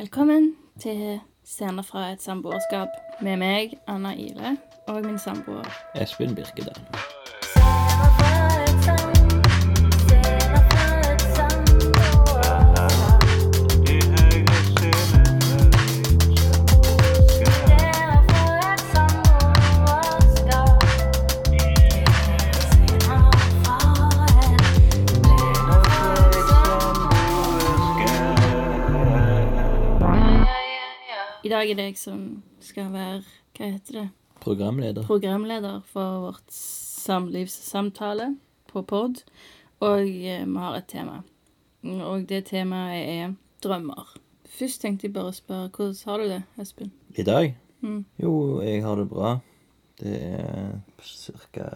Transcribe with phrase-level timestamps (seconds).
[0.00, 2.88] Velkommen til Scener fra et samboerskap
[3.20, 4.56] med meg, Anna Ile,
[4.88, 5.68] og min samboer.
[5.94, 6.80] Espen Birkedal.
[31.50, 32.18] I dag er det jeg som
[32.62, 33.24] skal være
[33.58, 34.02] Hva heter det?
[34.38, 35.02] Programleder.
[35.02, 38.28] Programleder for vårt samlivssamtale
[38.70, 39.24] på pod.
[39.82, 41.16] Og eh, vi har et tema.
[42.06, 43.34] Og det temaet er
[43.66, 44.14] drømmer.
[44.46, 46.94] Først tenkte jeg bare å spørre hvordan har du det, Espen?
[47.18, 47.50] I dag?
[47.82, 48.04] Mm.
[48.22, 48.32] Jo,
[48.62, 49.34] jeg har det bra.
[49.98, 50.78] Det er
[51.50, 51.68] ca.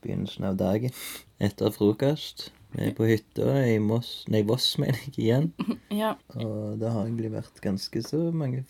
[0.00, 0.96] begynnelsen av dagen.
[1.36, 2.48] Etter frokost.
[2.72, 5.52] Vi er på hytta i Moss Nei, Voss, mener jeg igjen.
[6.00, 6.16] Ja.
[6.32, 8.64] Og det har egentlig vært ganske så mange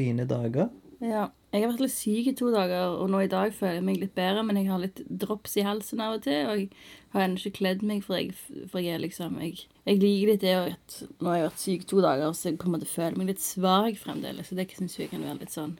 [0.00, 0.72] fine dager.
[1.04, 1.28] ja.
[1.50, 3.96] Jeg har vært litt syk i to dager, og nå i dag føler jeg meg
[3.98, 6.68] litt bedre, men jeg har litt drops i halsen av og til, og jeg
[7.10, 8.36] har ennå ikke kledd meg, for jeg,
[8.70, 12.02] for jeg liksom Jeg, jeg liker litt det at nå har jeg vært syk to
[12.04, 15.10] dager, så jeg kommer til å føle meg litt svak fremdeles, så det syns jeg
[15.10, 15.72] kan være litt sånn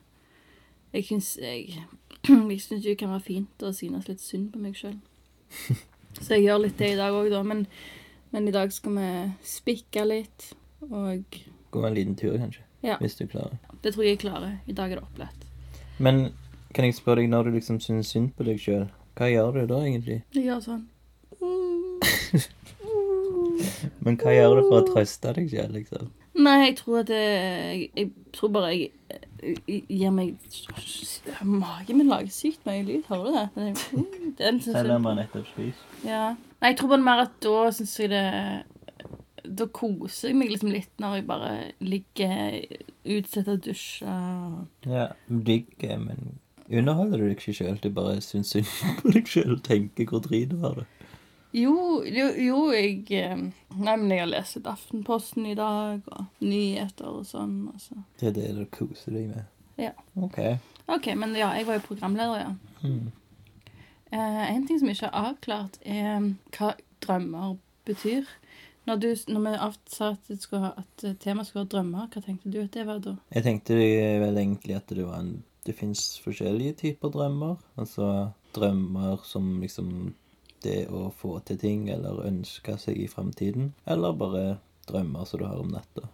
[0.91, 1.85] Jeg syns jeg,
[2.27, 4.99] jeg synes det kan være fint å synes litt synd på meg sjøl.
[6.19, 7.63] Så jeg gjør litt det i dag òg, da, men,
[8.35, 9.13] men i dag skal vi
[9.47, 10.49] spikke litt,
[10.91, 11.39] og
[11.71, 12.67] Gå en liten tur, kanskje.
[12.83, 12.97] Ja.
[13.01, 13.57] Hvis du klarer.
[13.85, 14.55] det tror jeg jeg klarer.
[14.67, 15.47] I dag er det opplett.
[15.99, 16.33] Men
[16.75, 18.87] kan jeg spørre deg, når du liksom syns synd på deg sjøl,
[19.19, 20.23] hva gjør du da egentlig?
[20.33, 20.87] Jeg gjør sånn.
[24.05, 26.09] Men hva gjør du for å trøste deg sjøl, liksom?
[26.41, 28.91] Nei, jeg tror at det, jeg, jeg tror bare jeg,
[29.67, 30.37] jeg gir meg
[31.43, 33.47] Magen min lager sykt mye lyd, hører du det?
[33.57, 35.83] Den, den, den Selv om man nettopp spiser.
[36.07, 36.31] ja.
[36.61, 38.25] Nei, jeg tror bare mer at da syns jeg det
[39.45, 41.53] Da koser jeg meg liksom litt når jeg bare
[41.83, 42.57] ligger
[43.17, 44.57] utsatt og dusjer.
[44.89, 46.39] Ja, digg, men
[46.71, 47.79] underholder du deg ikke sjøl?
[47.83, 50.89] Du bare syns synd på deg sjøl og tenker hvor drit har det?
[51.53, 53.41] Jo, jo, jo, jeg eh,
[53.75, 57.65] Nei, men jeg har lest Aftenposten i dag, og nyheter og sånn.
[57.73, 58.05] Altså.
[58.21, 59.49] Det er det du koser deg med?
[59.81, 59.91] Ja.
[60.15, 60.39] OK.
[60.91, 62.87] OK, men ja, jeg var jo programleder, ja.
[62.87, 63.11] Mm.
[64.11, 66.73] Eh, en ting som ikke er avklart, er hva
[67.03, 67.57] drømmer
[67.89, 68.31] betyr.
[68.91, 69.53] Når, du, når vi
[69.95, 72.99] sa at, skulle, ha- at temaet skulle være drømmer, hva tenkte du at det var
[73.05, 73.15] da?
[73.37, 75.37] Jeg tenkte vel egentlig at det var en
[75.67, 77.59] Det fins forskjellige typer drømmer.
[77.79, 80.15] Altså drømmer som liksom
[80.65, 83.75] det å få til ting eller ønske seg i framtiden.
[83.87, 84.59] Eller bare
[84.89, 86.09] drømmer som du har om natta.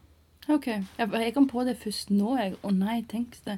[0.50, 0.66] OK.
[0.98, 2.56] Jeg kom på det først nå, jeg.
[2.62, 3.56] Å nei, tenk det.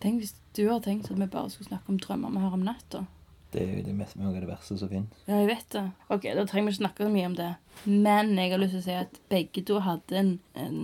[0.00, 2.64] Tenk hvis du har tenkt at vi bare skulle snakke om drømmer vi har om
[2.66, 3.04] natta.
[3.50, 5.22] Det er jo det mest, noe av det verste som finnes.
[5.26, 5.84] Ja, jeg vet det.
[6.06, 7.50] Ok, Da trenger vi ikke snakke så mye om det.
[7.84, 10.78] Men jeg har lyst til å si at begge to hadde en, en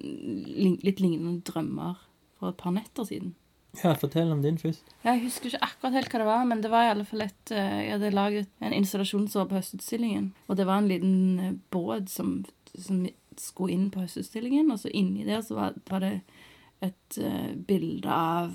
[0.00, 2.00] en, litt lignende drømmer
[2.38, 3.34] for et par netter siden.
[3.82, 4.82] Ja, fortell om din først.
[5.04, 7.22] Ja, Jeg husker ikke akkurat helt hva det var, men det var i alle fall
[7.26, 10.32] et eh, Jeg hadde laget en installasjonsår på Høstutstillingen.
[10.48, 12.40] Og det var en liten eh, båt som,
[12.74, 13.04] som
[13.36, 16.14] skulle inn på Høstutstillingen, og så inni der så var, var det
[16.82, 18.52] et uh, bilde av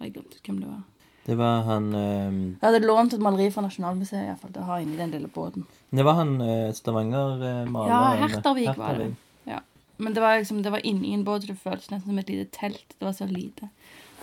[0.00, 0.82] Jeg glemte hvem det var.
[1.30, 4.64] Det var han eh, Jeg hadde lånt et maleri fra Nasjonalmuseet i hvert fall, til
[4.64, 5.66] å ha inni den lille båten.
[5.94, 7.92] Det var han eh, Stavanger-maleren.
[7.92, 9.12] Ja, Hertervik var det.
[9.46, 9.60] Ja.
[10.02, 12.32] Men det var liksom, det var inni en båt, og det føltes nesten som et
[12.32, 12.96] lite telt.
[12.96, 13.70] Det var så lite.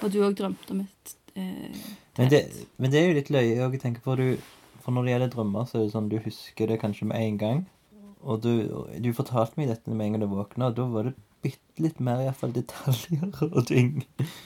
[0.02, 1.80] Og du òg drømte om et eh,
[2.18, 2.76] Men det, telt.
[2.76, 4.18] men det er jo litt løye å tenke på.
[4.20, 4.28] Du,
[4.84, 7.40] for når det gjelder drømmer, så er det sånn du husker det kanskje med en
[7.46, 7.64] gang.
[8.28, 8.52] Og du,
[9.00, 12.00] du fortalte meg dette med en gang du våkna, og da var det bitte litt
[12.04, 13.92] mer i hvert fall detaljer og ting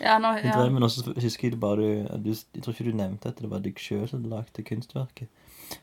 [0.02, 0.56] Ja, nå, ja.
[0.57, 3.40] Drev, men også husker jeg det bare du, du Jeg tror ikke du nevnte at
[3.41, 5.29] det var deg sjøl som lagde kunstverket.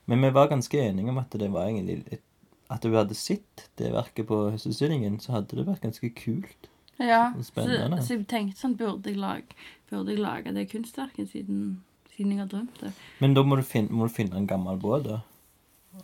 [0.07, 2.21] Men vi var ganske enige om at det var egentlig
[2.69, 6.69] At du hadde sett det verket på Høstutstillingen, så hadde det vært ganske kult.
[7.01, 7.33] ja.
[7.39, 8.03] Så, Spennende.
[8.05, 9.57] så jeg tenkte sånn, burde jeg lage,
[9.89, 11.79] burde jeg lage det kunstverket siden,
[12.13, 12.93] siden jeg har drømt det?
[13.25, 15.23] Men da må du finne, må du finne en gammel båt, da.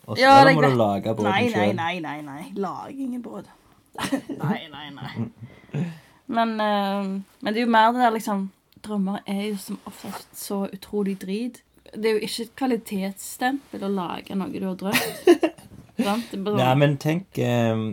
[0.07, 2.47] Og så Ja, eller må du lage båten Nei, nei, nei, nei, nei.
[2.57, 3.51] Lag ingen båt.
[4.43, 5.85] nei, nei, nei.
[6.27, 8.51] Men, uh, men det er jo mer det der liksom
[8.85, 11.63] Drømmer er jo som oftest så utrolig drit.
[11.95, 15.55] Det er jo ikke et kvalitetsstempel å lage noe du har drømt.
[16.45, 17.85] Bare Nei, men tenk um,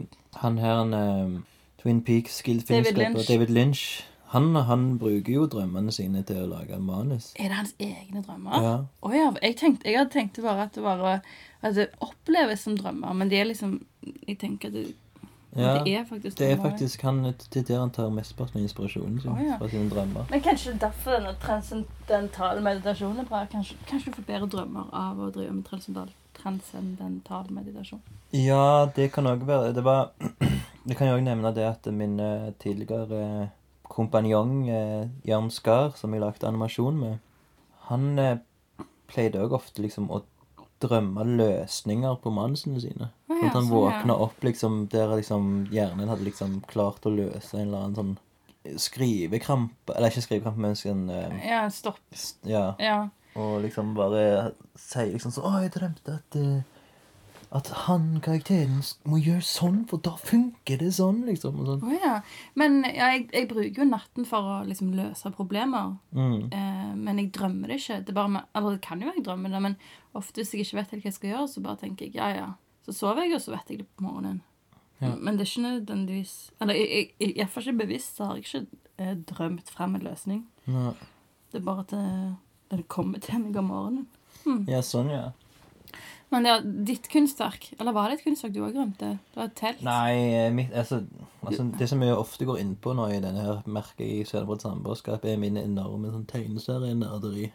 [0.41, 1.37] han her eh,
[1.79, 3.27] Twin Peaks David Lynch.
[3.27, 3.83] David Lynch.
[4.31, 7.33] Han, han bruker jo drømmene sine til å lage manus.
[7.35, 8.63] Er det hans egne drømmer?
[8.63, 8.75] Ja.
[9.03, 9.29] Oh, ja.
[9.41, 11.17] jeg, tenkte, jeg hadde tenkt bare at det bare
[11.61, 13.81] at det oppleves som drømmer, men det er liksom
[14.27, 14.85] Jeg tenker at det,
[15.55, 15.83] ja.
[15.83, 19.31] det er faktisk Det er faktisk han til der han tar mesteparten av inspirasjonen sin
[19.31, 19.57] Oh, ja.
[19.59, 20.25] fra sine drømmer.
[20.29, 23.45] Men kanskje derfor denne transcendentale meditasjonen er bra.
[23.51, 28.01] Kanskje, kanskje du får bedre drømmer av å drive med transcendental, transcendental meditasjon.
[28.31, 29.73] Ja, det kan òg være.
[29.75, 30.11] Det var
[30.87, 33.51] Jeg kan jo òg nevne det at min eh, tidligere
[33.91, 37.19] kompanjong eh, Jørn Skar, som jeg lagde animasjon med,
[37.91, 38.37] han eh,
[39.11, 40.23] pleide òg ofte liksom å
[40.81, 43.11] drømme løsninger på mansene sine.
[43.41, 47.57] Sånn at han sånn, våkna opp liksom der liksom hjernen hadde liksom klart å løse
[47.57, 48.19] en eller annen sånn
[48.77, 51.99] skrivekrampe Eller ikke skrivekrampe, men en uh, Ja, stopp.
[52.13, 52.75] St Ja.
[52.79, 53.09] Ja.
[53.33, 56.61] Og liksom bare sier liksom sånn Å, jeg drømte at uh,
[57.51, 61.57] At han, karakteren, må gjøre sånn, for da funker det sånn, liksom.
[61.67, 61.81] Sånn.
[61.83, 62.21] Oh, ja.
[62.55, 65.97] Men ja, jeg, jeg bruker jo natten for å liksom løse problemer.
[66.15, 66.45] Mm.
[66.47, 67.97] Eh, men jeg drømmer det ikke.
[68.07, 69.75] Det, bare, eller det kan jo jeg drømmer det, men
[70.15, 72.29] ofte hvis jeg ikke vet helt hva jeg skal gjøre, så bare tenker jeg ja,
[72.37, 72.47] ja.
[72.85, 74.41] Så sover jeg, og så vet jeg det på morgenen.
[75.01, 75.15] Ja.
[75.17, 78.65] Men det er ikke nødvendigvis Eller iallfall ikke bevisst så har jeg ikke
[79.01, 80.43] eh, drømt frem en løsning.
[80.69, 80.93] Nei.
[81.51, 82.35] Det er bare at det,
[82.71, 84.07] det kommer til meg om morgenen.
[84.69, 85.31] Ja, sånn, ja.
[86.31, 89.09] Men ja, ditt kunstverk, eller var det et kunstverk du òg rømte?
[89.33, 89.81] Det var et telt?
[89.83, 91.01] Nei, eh, mitt, altså,
[91.43, 94.63] altså Det som jeg ofte går inn på nå i denne her merket i Søderbrått
[94.63, 97.49] samboerskap, er mine enorme sånn tegneserienerderi.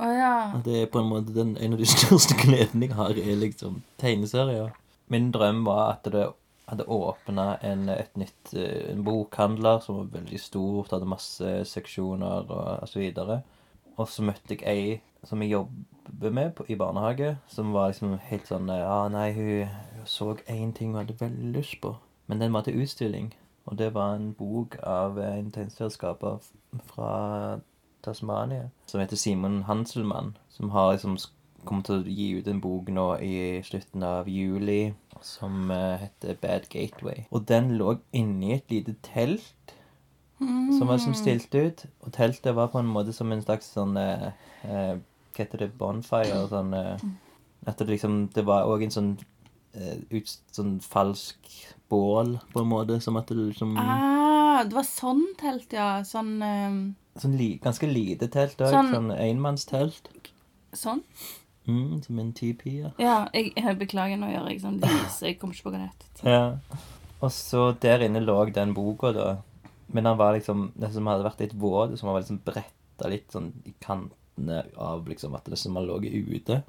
[0.00, 0.34] Å ja.
[0.56, 3.40] At det er på en måte den, en av de største gledene jeg har, er
[3.40, 4.72] liksom tegneserier.
[5.12, 6.28] Min drøm var at det
[6.70, 12.46] hadde åpna en, et nytt, eh, en bokhandler som var veldig stort, hadde masse seksjoner
[12.46, 13.40] og, så videre.
[13.98, 18.16] Og så møtte jeg ei som jeg jobber med på, i barnehage, som var liksom
[18.30, 19.66] helt sånn Ja, nei, hun,
[19.98, 21.96] hun så én ting hun hadde veldig lyst på,
[22.30, 23.34] men den var til utstilling.
[23.68, 26.40] Og det var en bok av en tegneserieskaper
[26.88, 27.10] fra
[28.02, 32.60] Tasmania som heter Simon Hanselmann, som har liksom kommet kommer til å gi ut en
[32.64, 37.26] bok nå i slutten av juli som eh, heter Bad Gateway.
[37.30, 39.74] Og den lå inni et lite telt
[40.40, 41.84] som var liksom stilt ut.
[42.00, 44.30] Og teltet var på en måte som en slags sånn eh,
[44.64, 45.74] eh, Hva heter det?
[45.78, 46.46] Bonfire?
[46.48, 47.02] Sånn eh,
[47.68, 49.10] At det liksom Det var òg en sånn
[49.76, 51.52] eh, ut, sånn falsk
[51.92, 52.96] bål, på en måte.
[53.04, 56.00] Som at det liksom Ah, det var sånn telt, ja.
[56.08, 56.80] Sånn eh,
[57.20, 58.72] Sånn li, ganske lite telt òg.
[58.72, 60.08] Sånn- Sånn enmannstelt.
[60.72, 61.02] Sånn?
[61.68, 62.78] Mm, som en tipi.
[62.80, 62.90] Ja.
[62.98, 65.20] Ja, jeg, jeg beklager, nå gjør jeg sånn lys.
[65.22, 66.24] Jeg kommer ikke på hva det heter.
[66.30, 66.80] Ja.
[67.20, 69.28] Og så der inne lå den boka, da.
[69.92, 73.28] Men den var liksom Det som hadde vært litt våt, som var liksom bretta litt
[73.34, 76.62] sånn i kantene av liksom at det som har ligget ute.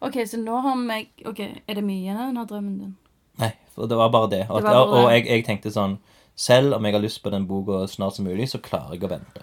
[0.00, 2.96] OK, så nå har vi OK, er det mye igjen av drømmen din?
[3.42, 4.42] Nei, for det var bare det.
[4.48, 5.98] Og, Det bare og jeg, jeg tenkte sånn
[6.38, 9.10] Selv om jeg har lyst på den boka snart som mulig, så klarer jeg å
[9.10, 9.42] vente.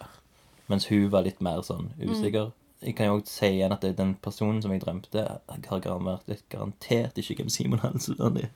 [0.72, 2.52] Mens hun var litt mer sånn usikker.
[2.82, 6.44] Jeg kan jo også si igjen at det, den personen som jeg drømte, har garantert,
[6.50, 8.50] garantert ikke hvem Simon Hansen er.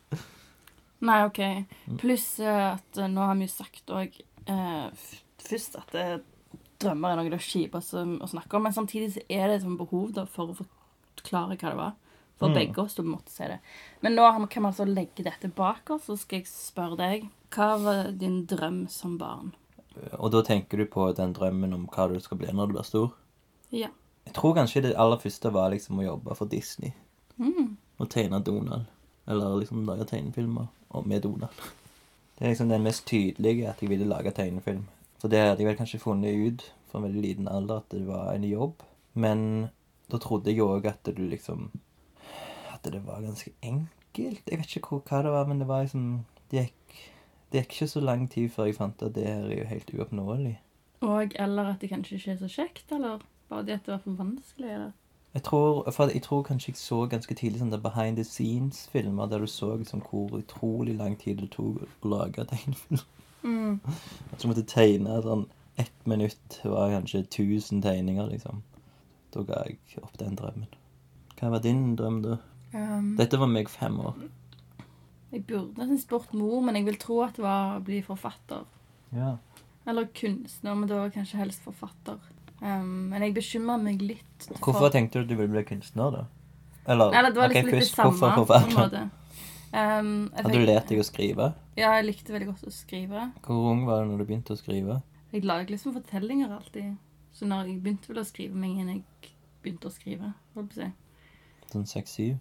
[0.99, 1.39] Nei, OK.
[2.01, 4.17] Pluss eh, at eh, nå har vi jo sagt òg
[5.39, 6.17] først at eh,
[6.81, 9.79] drømmer er noe det kjipeste å snakke om, men samtidig så er det et sånt
[9.79, 11.97] behov da, for å forklare hva det var.
[12.39, 12.55] For Mm.
[12.55, 13.57] begge oss, du måtte si det.
[14.01, 17.75] Men nå kan vi altså legge dette bak oss, så skal jeg spørre deg Hva
[17.83, 19.51] var din drøm som barn?
[20.19, 22.87] Og da tenker du på den drømmen om hva du skal bli når du blir
[22.87, 23.11] stor?
[23.71, 23.89] Ja.
[24.25, 26.93] Jeg tror kanskje det aller første var liksom å jobbe for Disney.
[27.37, 27.77] Mm.
[27.99, 28.85] Og tegne Donald.
[29.29, 31.65] Eller liksom lage tegnefilmer og med Donald.
[32.37, 34.85] Det er liksom den mest tydelige at jeg ville lage tegnefilm.
[35.19, 38.05] Så det hadde jeg vel kanskje funnet ut fra en veldig liten alder at det
[38.07, 38.83] var en jobb.
[39.13, 39.69] Men
[40.11, 41.69] da trodde jeg òg at du liksom
[42.73, 44.45] At det var ganske enkelt.
[44.47, 46.95] Jeg vet ikke hvor, hva det var, men det var liksom Det gikk,
[47.51, 49.93] det gikk ikke så lang tid før jeg fant at det her er jo helt
[49.97, 50.55] uoppnåelig.
[51.01, 54.01] Og eller at det kanskje ikke er så kjekt, eller bare det at det var
[54.03, 54.73] for vanskelig?
[54.73, 54.91] Eller?
[55.33, 59.39] Jeg tror, for jeg tror kanskje jeg så ganske tidlig sånne behind the scenes-filmer der
[59.39, 63.05] du så liksom hvor utrolig lang tid det tok å lage tegnefilm.
[63.43, 63.79] Mm.
[64.33, 65.45] At du måtte tegne sånn
[65.79, 68.63] ett minutt var kanskje 1000 tegninger, liksom.
[69.31, 70.67] Da ga jeg opp den drømmen.
[71.39, 72.39] Hva var din drøm, da?
[72.73, 74.17] Um, Dette var meg fem år.
[75.29, 78.65] Jeg burde nesten spurt mor, men jeg vil tro at det var å bli forfatter.
[79.15, 79.35] Ja.
[79.89, 82.17] Eller kunstner, men da kanskje helst forfatter.
[82.59, 86.25] Um, men jeg bekymrer meg litt Hvorfor tenkte du at du ville bli kunstner, da?
[86.89, 88.75] Eller, Eller det var ok, okay, litt det samme, hvorfor på en forfatter?
[88.75, 89.19] måte.
[89.69, 91.51] Um, jeg Hadde du lært deg å skrive?
[91.77, 93.27] Ja, jeg likte veldig godt å skrive.
[93.45, 94.97] Hvor ung var du når du begynte å skrive?
[95.29, 96.97] Jeg lager liksom fortellinger alltid.
[97.37, 100.79] Så når jeg begynte vel å skrive meg inn, jeg begynte å skrive, holdt på
[100.79, 100.89] å si.
[101.69, 102.39] Sånn seks-syv?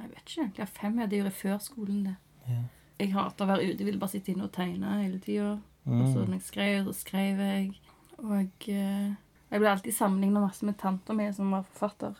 [0.00, 0.68] Jeg vet ikke egentlig.
[0.68, 1.06] Fem, ja.
[1.06, 2.16] Det gjorde jeg før skolen, det.
[2.48, 2.62] Ja.
[2.98, 3.78] Jeg hater å være ute.
[3.78, 5.52] Jeg ville bare sitte inne og tegne hele tida.
[5.86, 6.26] Og så Mm.
[6.28, 7.80] når jeg skrev, så skrev jeg.
[8.18, 9.14] Og eh,
[9.50, 12.14] jeg ble alltid sammenligna masse med tanta mi, som var forfatter.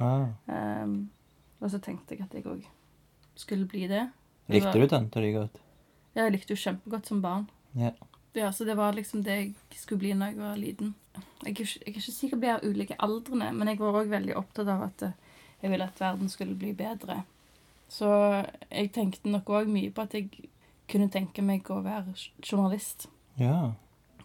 [0.00, 0.26] Ah.
[0.46, 1.10] Um,
[1.60, 2.64] og så tenkte jeg at jeg òg
[3.36, 4.10] skulle bli det.
[4.46, 5.56] Det Likte var- du tanta di godt?
[6.14, 7.48] Ja, jeg likte jo kjempegodt som barn.
[7.74, 7.90] Ja.
[8.34, 10.94] Ja, Så det var liksom det jeg skulle bli når jeg var liten.
[11.42, 14.08] Jeg er ikke, jeg er ikke sikker på de ulike aldrene, men jeg var òg
[14.08, 15.12] veldig opptatt av at eh,
[15.66, 17.24] jeg ville at verden skulle bli bedre.
[17.92, 18.08] Så
[18.70, 20.30] jeg tenkte nok òg mye på at jeg
[20.90, 23.08] kunne tenke meg å være journalist.
[23.38, 23.74] Ja.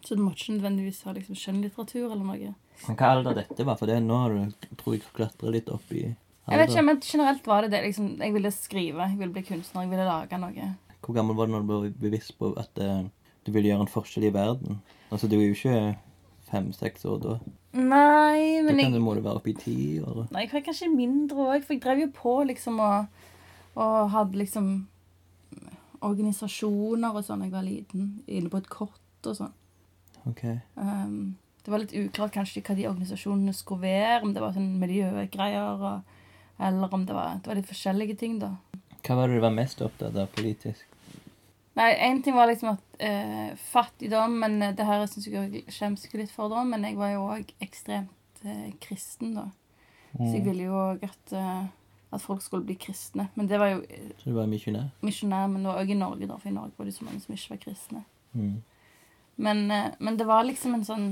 [0.02, 2.54] Så du måtte ikke nødvendigvis ha liksom skjønnlitteratur eller noe.
[2.86, 3.78] Men hva alder dette var?
[3.78, 7.02] For det nå har du, tror jeg, klatrer litt opp i Jeg vet ikke, men
[7.06, 7.82] generelt var det det.
[7.86, 10.70] liksom, Jeg ville skrive, jeg ville bli kunstner, jeg ville lage noe.
[11.02, 13.04] Hvor gammel var du når du ble bevisst på at uh,
[13.46, 14.80] du ville gjøre en forskjell i verden?
[15.10, 15.76] Altså, du er jo ikke
[16.52, 17.34] fem-seks år da.
[17.72, 20.26] Nei, Da men kan jeg, du, må du være oppe i ti år.
[20.30, 23.06] nei, jeg var kanskje mindre òg, for jeg drev jo på liksom og,
[23.80, 24.72] og hadde liksom
[26.02, 28.06] organisasjoner og sånn da jeg var liten.
[28.26, 29.52] Inne på et kort og sånn.
[30.28, 30.42] Ok.
[30.78, 34.72] Um, det var litt uklart kanskje hva de organisasjonene skulle være, om det var sånn
[34.82, 36.16] miljøgreier, og,
[36.62, 38.52] eller om det var, det var litt forskjellige ting, da.
[39.02, 40.84] Hva var det du var mest opptatt av politisk?
[41.74, 45.72] Nei, én ting var liksom at eh, fattigdom, men eh, det her syns jeg jeg
[45.72, 49.46] skjemmes litt for, da, men jeg var jo òg ekstremt eh, kristen, da.
[50.12, 51.62] Så jeg ville jo òg at, eh,
[52.12, 53.30] at folk skulle bli kristne.
[53.34, 54.90] Men det var jo eh, Så du var misjonær?
[55.00, 57.22] misjonær, men det var òg i Norge, da, for i Norge var det så mange
[57.24, 58.04] som ikke var kristne.
[58.36, 58.58] Mm.
[59.36, 59.64] Men,
[59.98, 61.06] men det var liksom en sånn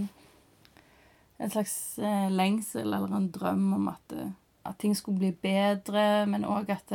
[1.41, 1.97] En slags
[2.29, 4.13] lengsel eller en drøm om at,
[4.69, 6.93] at ting skulle bli bedre, men òg at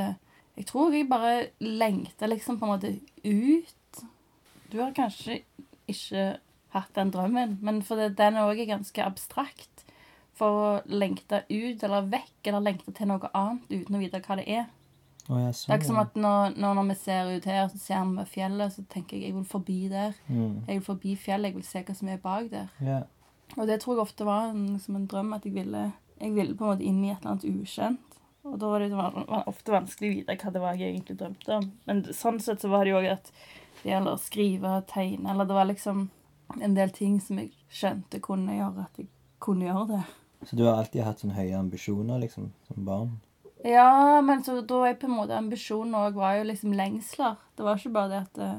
[0.55, 2.93] Jeg tror jeg bare lengter liksom på en måte
[3.23, 4.03] ut.
[4.71, 5.41] Du har kanskje
[5.91, 6.37] ikke
[6.75, 9.83] hatt den drømmen, men for det, den òg er ganske abstrakt.
[10.35, 14.35] For å lengte ut eller vekk eller lengte til noe annet uten å vite hva
[14.39, 14.65] det er.
[15.25, 18.03] Ja, Det er ikke som at når, når, når vi ser ut her, så ser
[18.11, 20.17] vi fjellet, så tenker jeg jeg vil forbi der.
[20.27, 20.65] Mm.
[20.67, 22.67] Jeg vil forbi fjellet, jeg vil se hva som er bak der.
[22.81, 23.07] Yeah.
[23.55, 26.55] Og det tror jeg ofte var en, som en drøm, at jeg ville, jeg ville
[26.57, 28.04] på en måte inn i et eller annet ukjent.
[28.45, 28.93] Og da var det
[29.49, 31.69] ofte vanskelig å vite hva det var jeg egentlig drømte om.
[31.89, 33.31] Men sånn sett så var det jo òg at
[33.81, 36.09] det gjelder å skrive, og tegne, eller det var liksom
[36.61, 39.09] en del ting som jeg skjønte kunne gjøre at jeg
[39.41, 40.03] kunne gjøre det.
[40.45, 43.15] Så du har alltid hatt sånne høye ambisjoner, liksom, som barn?
[43.65, 47.39] Ja, men så da er på en måte ambisjonen òg var jo liksom lengsler.
[47.57, 48.51] Det var ikke bare det at det,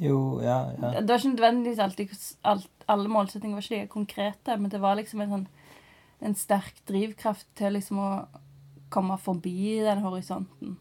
[0.00, 0.92] Jo, ja, ja.
[1.00, 2.14] Det var ikke nødvendigvis alltid
[2.48, 5.50] alt, Alle målsettinger var ikke like konkrete, men det var liksom en sånn
[6.22, 8.10] en sterk drivkraft til liksom å
[8.92, 10.76] komme forbi den horisonten.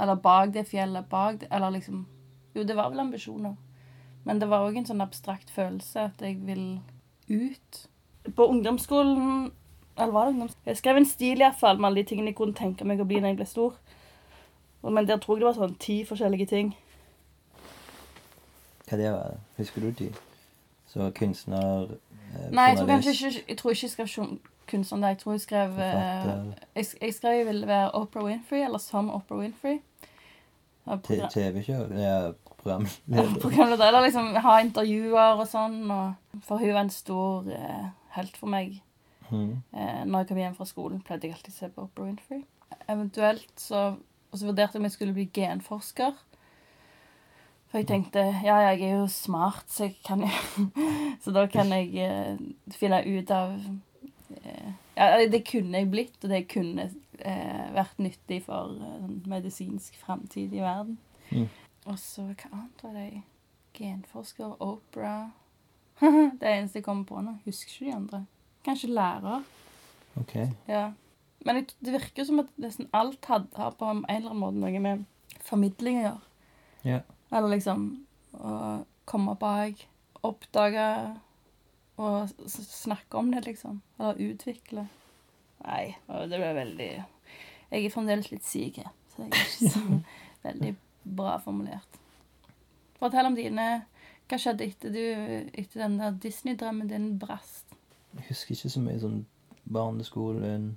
[0.00, 2.06] Eller bak det fjellet, bak det Eller liksom
[2.54, 3.56] Jo, det var vel ambisjoner.
[4.24, 6.80] Men det var òg en sånn abstrakt følelse at jeg vil
[7.28, 7.82] ut.
[8.36, 9.50] På ungdomsskolen
[9.96, 10.66] Eller var det ungdomsskolen?
[10.66, 13.00] Jeg skrev en stil i hvert fall med alle de tingene jeg kunne tenke meg
[13.00, 13.76] å bli når jeg ble stor.
[14.82, 16.72] Men der tror jeg det var sånn ti forskjellige ting.
[18.88, 19.36] Hva det var?
[19.56, 20.08] Husker du de?
[20.92, 21.94] Så kunstner,
[22.34, 24.08] eh, Nei, jeg tror kanskje ikke Jeg tror ikke jeg skrev
[24.66, 24.92] sjon- kunst.
[24.92, 26.28] Jeg tror jeg skrev eh,
[26.76, 29.80] jeg, jeg skrev jeg ville være Oprah Winfrey, eller som Oprah Winfrey.
[30.86, 33.40] TV-kjør, ja, programleder.
[33.40, 35.82] Programleder, eller liksom ha intervjuer og sånn.
[35.90, 38.80] Og, for hun var en stor eh, helt for meg.
[39.30, 39.62] Mm.
[39.72, 42.42] Eh, når jeg kom hjem fra skolen, pleide jeg alltid å se på Oprah Winfrey.
[42.88, 43.92] Eventuelt så
[44.32, 46.14] Og så vurderte jeg om jeg skulle bli genforsker.
[47.68, 50.24] For jeg tenkte ja, jeg er jo smart, så jeg kan
[51.22, 52.40] Så da kan jeg eh,
[52.72, 53.58] finne ut av
[54.96, 59.96] Ja, det kunne jeg blitt, og det kunne eh, vært nyttig for en sånn medisinsk
[60.00, 60.98] framtid i verden.
[61.30, 61.46] Mm.
[61.88, 63.22] Og så hva annet var det?
[63.72, 65.30] Genforsker, Oprah
[66.40, 67.38] Det eneste jeg kommer på nå.
[67.46, 68.20] Husker ikke de andre.
[68.66, 69.46] Kanskje lærer.
[70.20, 70.34] Ok.
[70.68, 70.90] Ja.
[71.46, 74.82] Men det virker som at nesten alt had, har på en eller annen måte noe
[74.82, 75.04] med
[75.42, 76.22] formidling å gjøre.
[76.86, 77.00] Ja.
[77.32, 77.86] Eller liksom
[78.36, 79.86] å komme bak,
[80.22, 80.86] oppdage
[82.02, 83.80] og snakke om det, liksom.
[83.98, 84.86] Eller utvikle.
[85.62, 85.94] Nei,
[86.26, 89.98] det ble veldig Jeg er fremdeles litt syk, jeg, så jeg er ikke så
[90.48, 90.72] veldig
[91.18, 91.98] bra formulert.
[92.98, 93.68] Fortell om dine
[94.30, 97.74] Hva skjedde etter, du, etter den der Disney-drømmen din brast?
[98.16, 99.18] Jeg husker ikke så mye sånn
[99.72, 100.70] barneskolen.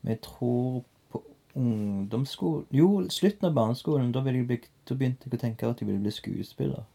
[0.00, 1.22] Men jeg tror på
[1.58, 4.12] ungdomsskolen Jo, slutten av barneskolen.
[4.14, 6.86] Da, ville jeg bli, da begynte jeg å tenke at jeg ville bli skuespiller.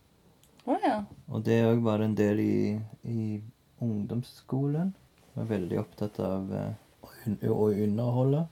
[0.65, 0.95] Å ja.
[1.29, 2.60] Og det òg var en del i,
[3.05, 3.19] i
[3.84, 4.93] ungdomsskolen.
[5.27, 6.72] Jeg var veldig opptatt av uh,
[7.51, 8.45] å, underholde.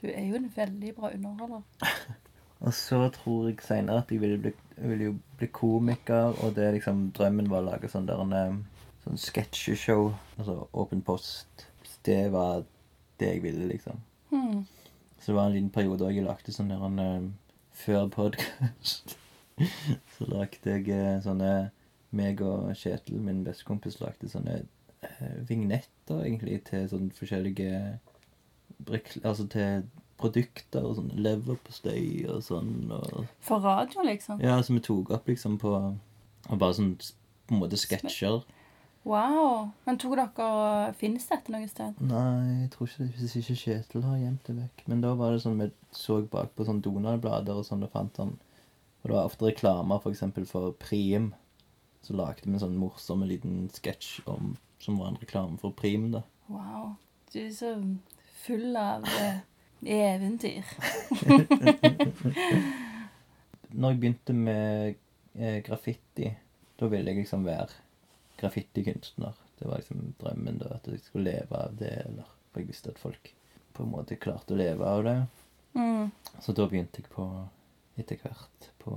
[0.00, 1.62] Du er jo en veldig bra underholder.
[2.64, 7.06] Og så tror jeg seinere at jeg ville bli, ville bli komiker, og det liksom
[7.16, 8.58] drømmen var å lage sånn der en eh,
[9.06, 10.10] sånn sketsjeshow.
[10.36, 11.64] Altså Åpen post.
[12.04, 12.66] Det var
[13.20, 14.04] det jeg ville, liksom.
[14.28, 14.66] Hmm.
[15.16, 17.30] Så det var en liten periode òg jeg lagde sånn der en eh,
[17.80, 19.16] Før podkast
[20.16, 21.70] så lagde jeg eh, sånne
[22.16, 24.62] Meg og Kjetil, min bestekompis, lagde sånne
[25.06, 27.98] eh, vignetter egentlig til sånne forskjellige
[28.90, 29.82] Altså til
[30.20, 32.88] produkter og sånn leverpostei og sånn.
[32.92, 34.40] Og, For radio, liksom?
[34.44, 35.74] ja, som vi tok opp liksom på
[36.50, 38.40] og Bare sånn på en måte sketsjer.
[39.08, 39.70] Wow.
[39.86, 42.00] Men tok dere Finnes dette noe sted?
[42.04, 44.84] Nei, jeg tror ikke det, hvis ikke Kjetil har gjemt det vekk.
[44.92, 48.20] Men da var det sånn vi så bak på sånn Donald-blader og sånn, og fant
[48.20, 48.34] sånn
[49.00, 51.32] Og det var ofte reklamer for eksempel for Prim.
[52.04, 56.12] Så lagde vi en sånn morsom liten sketsj om som var en reklame for Prim.
[56.12, 56.22] da.
[56.46, 56.94] Wow.
[57.32, 57.74] Du er så
[58.42, 59.36] full av eh,
[59.84, 60.64] eventyr.
[63.70, 64.94] Når jeg begynte med
[65.38, 66.32] eh, graffiti,
[66.80, 67.68] da ville jeg liksom være
[68.40, 69.36] graffitikunstner.
[69.60, 72.90] Det var liksom drømmen da, at jeg skulle leve av det, eller for jeg visste
[72.90, 73.34] at folk
[73.76, 75.18] på en måte klarte å leve av det.
[75.76, 76.10] Mm.
[76.40, 77.28] Så da begynte jeg på
[78.00, 78.94] etter hvert på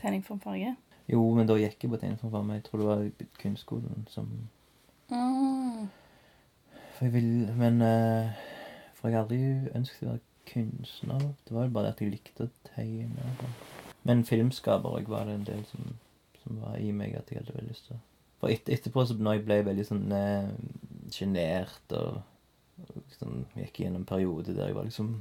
[0.00, 0.74] Tegning for farge.
[1.10, 2.52] Jo, men da gikk jeg på tegningsform.
[2.54, 4.30] Jeg tror det var kunstskolen som
[5.10, 5.88] Mm.
[6.94, 8.30] For jeg vil Men eh,
[8.94, 11.24] For jeg har aldri ønsket å være kunstner.
[11.48, 13.32] Det var jo bare det at jeg likte å tegne.
[13.40, 13.56] sånn.
[14.04, 15.94] Men filmskaper òg var det en del som,
[16.42, 18.00] som var i meg at jeg hadde veldig lyst til.
[18.40, 20.52] For et, etterpå, så når jeg ble veldig sånn eh,
[21.12, 22.20] sjenert og,
[22.84, 25.14] og liksom, gikk gjennom en periode der jeg var liksom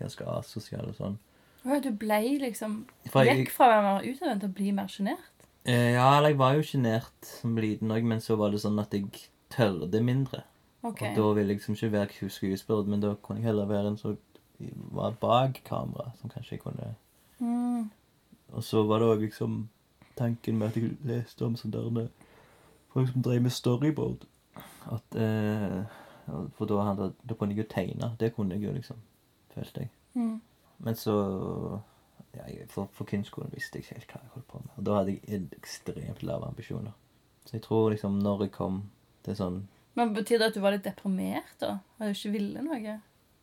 [0.00, 1.20] ganske asosial og sånn
[1.66, 4.86] Å, Du ble liksom For jeg- Gikk fra å være utadvendt til å bli mer
[4.86, 5.32] sjenert?
[5.66, 8.78] Eh, ja, eller jeg var jo sjenert som liten òg, men så var det sånn
[8.80, 9.08] at jeg
[9.50, 10.44] tørde mindre.
[10.84, 11.02] OK.
[11.02, 13.96] Og da ville jeg liksom ikke være skuespiller, men da kunne jeg heller være en
[13.96, 14.16] som
[14.92, 16.94] var bak kamera, som kanskje jeg kunne
[17.40, 17.90] Mm.
[18.52, 19.68] Og så var det òg liksom
[20.16, 22.08] tanken med at jeg leste om sånn der
[22.94, 24.24] Folk som drev med storyboard.
[24.90, 25.84] At eh,
[26.56, 28.16] For da, da kunne jeg jo tegne.
[28.18, 28.96] Det kunne jeg jo, liksom.
[29.54, 29.90] Følte jeg.
[30.14, 30.40] Mm.
[30.84, 31.14] Men så
[32.36, 34.72] ja, For, for kunstskolen visste jeg ikke helt hva jeg holdt på med.
[34.76, 36.92] Og da hadde jeg ekstremt lave ambisjoner.
[37.46, 38.82] Så jeg tror liksom når jeg kom
[39.24, 39.58] til sånn
[39.96, 41.78] Men Betyr det at du var litt deprimert, da?
[41.96, 42.96] At du ikke ville noe?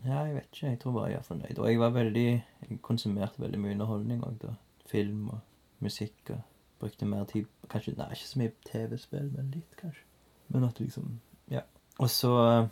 [0.04, 0.68] Ja, jeg vet ikke.
[0.68, 1.60] Jeg tror bare jeg er fornøyd.
[1.60, 4.56] Og jeg var veldig Jeg konsumerte veldig mye underholdning òg, da.
[4.92, 5.40] Film og
[5.84, 6.42] musikk og
[6.84, 10.04] Brukte mer tid Kanskje Nei, ikke så mye TV-spill, men litt, kanskje.
[10.52, 11.20] Men at liksom
[11.52, 11.64] Ja.
[12.02, 12.68] Og så eh,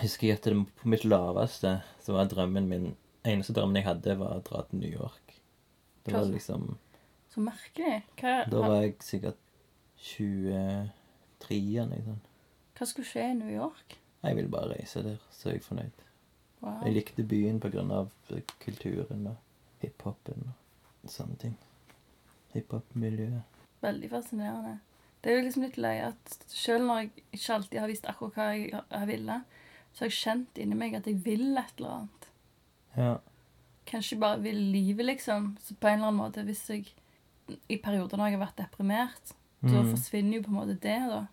[0.00, 2.86] husker jeg at det, på mitt laveste så var drømmen min
[3.24, 5.34] Eneste drømmen jeg hadde, var å dra til New York.
[6.06, 6.78] Det var liksom
[7.30, 8.02] Så merkelig.
[8.18, 9.38] Hva, Da var jeg sikkert
[10.00, 10.88] 23
[11.50, 12.28] eller noe sånt.
[12.78, 13.98] hva skulle skje i New York?
[14.24, 16.04] Jeg ville bare reise der, så er jeg fornøyd.
[16.60, 16.80] Wow.
[16.84, 17.60] Jeg likte byen
[17.92, 18.10] av
[18.60, 19.36] kulturen og
[19.80, 21.56] hiphopen og sånne ting.
[22.54, 23.42] Hiphop-miljøet.
[23.80, 24.78] Veldig fascinerende.
[25.22, 28.36] Det er jo liksom litt løye at selv når jeg ikke alltid har visst akkurat
[28.36, 29.38] hva jeg, jeg ville,
[29.92, 32.19] så har jeg kjent inni meg at jeg vil et eller annet.
[32.96, 33.16] Ja.
[33.86, 35.56] Kanskje bare vil livet, liksom.
[35.60, 36.86] Så på en eller annen måte, hvis jeg
[37.68, 39.90] i perioder når jeg har vært deprimert, da Mm.
[39.90, 41.26] forsvinner jo på en måte det, da.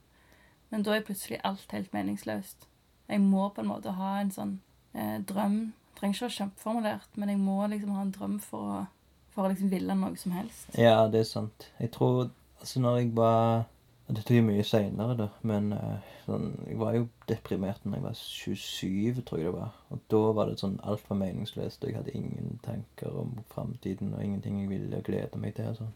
[0.71, 2.65] Men da er plutselig alt helt meningsløst.
[3.09, 4.59] Jeg må på en måte ha en sånn
[4.95, 5.73] eh, drøm.
[5.93, 8.87] Det trenger ikke være kjempeformulert, men jeg må liksom ha en drøm for å,
[9.31, 10.75] for å liksom ville noe som helst.
[10.77, 11.69] ja, det er sant.
[11.79, 13.65] Jeg tror Altså, når jeg var og
[14.07, 18.03] Dette er jo mye seinere, da, men eh, sånn, jeg var jo deprimert når jeg
[18.05, 19.73] var 27, tror jeg det var.
[19.91, 24.13] Og da var det sånn alt var meningsløst, og jeg hadde ingen tanker om framtiden
[24.15, 25.73] og ingenting jeg ville glede meg til.
[25.73, 25.91] og sånn.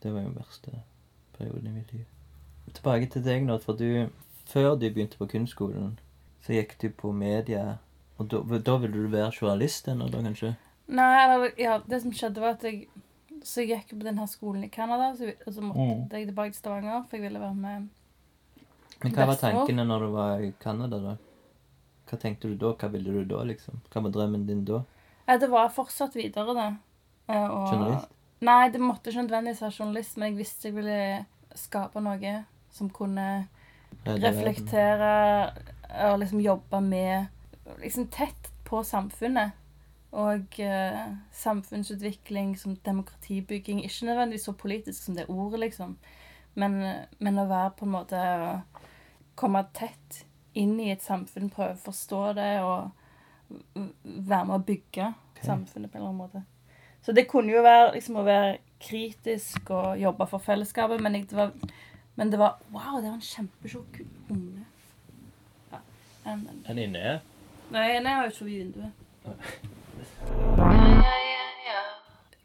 [0.00, 0.80] Det var jo den verste
[1.36, 2.06] perioden i mitt liv.
[2.72, 4.08] Tilbake til deg nå, for du
[4.48, 5.98] Før du begynte på kunstskolen,
[6.40, 7.74] så gikk du på media,
[8.16, 10.54] og da, da ville du være journalist ennå, da kanskje?
[10.88, 12.86] Nei, eller, ja, det som skjedde var at jeg
[13.44, 16.08] Så jeg gikk på denne skolen i Canada, så, og så måtte Mm.
[16.10, 17.88] jeg tilbake til Stavanger, for jeg ville være med
[19.02, 21.16] Men hva var tankene når du var i Canada, da?
[22.08, 22.72] Hva tenkte du da?
[22.74, 23.80] Hva ville du da, liksom?
[23.92, 24.82] Hva var drømmen din da?
[25.28, 26.76] Ja, det var fortsatt videre, det.
[27.28, 28.08] Eh, og- Journalist?
[28.40, 32.88] Nei, det måtte ikke nødvendigvis være journalist, men jeg visste jeg ville skape noe som
[32.90, 33.48] kunne
[34.06, 35.52] reflektere
[36.12, 37.28] og liksom jobbe med
[37.82, 39.52] Liksom tett på samfunnet.
[40.18, 41.02] Og eh,
[41.32, 43.84] samfunnsutvikling som demokratibygging.
[43.84, 45.96] Ikke nødvendigvis så politisk som det ordet, liksom.
[46.58, 46.80] Men,
[47.18, 48.52] men å være på en måte å
[49.38, 50.24] Komme tett
[50.58, 52.88] inn i et samfunn, prøve å forstå det og
[54.02, 55.44] være med å bygge okay.
[55.46, 56.42] samfunnet på en eller annen måte.
[57.06, 61.38] Så det kunne jo være liksom å være kritisk og jobbe for fellesskapet, men, det,
[61.38, 61.54] var,
[62.18, 64.02] men det var Wow, det var en kjempetjukk
[64.34, 64.66] unge.
[65.70, 65.80] Ja.
[66.26, 67.20] en- en- inne?
[67.70, 69.04] Nei, en er jo ikke forbi vinduet.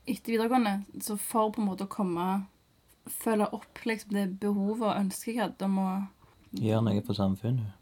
[0.03, 2.43] Etter videregående, så for på en måte å komme
[3.03, 5.87] Følge opp liksom det behovet og ønsket jeg hadde om å
[6.53, 7.73] Gjør noe for samfunnet.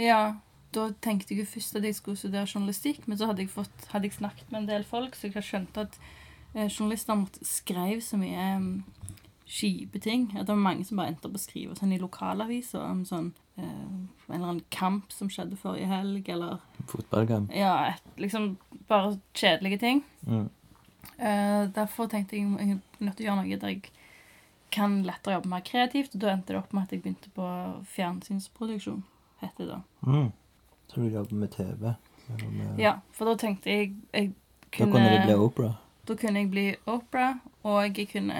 [0.00, 0.38] Ja,
[0.72, 3.88] da tenkte jeg jo først at jeg skulle studere journalistikk, men så hadde jeg, fått,
[3.90, 5.98] hadde jeg snakket med en del folk, så jeg skjønte at
[6.54, 8.46] eh, journalister måtte skrev så mye
[9.52, 10.30] kjipe ting.
[10.32, 13.32] At det var mange som bare endte opp å skrive sånn i lokalaviser om sånn
[13.60, 17.52] eh, en eller annen kamp som skjedde forrige helg, eller Fotballkamp.
[17.56, 18.54] ja, et, liksom
[18.88, 20.04] bare kjedelige ting.
[20.26, 20.48] Mm.
[21.18, 23.90] Eh, derfor tenkte jeg jeg er nødt til å gjøre noe der jeg
[24.72, 27.48] kan lettere jobbe mer kreativt, og da endte det opp med at jeg begynte på
[27.92, 29.02] fjernsynsproduksjon,
[29.42, 29.80] heter det da.
[30.08, 30.30] Mm.
[30.88, 31.92] Så du jobber med TV?
[32.32, 32.78] Med...
[32.80, 35.74] Ja, for da tenkte jeg jeg Da kunne, kunne det bli Opera.
[36.08, 37.34] Da kunne jeg bli Opera,
[37.68, 38.38] og jeg kunne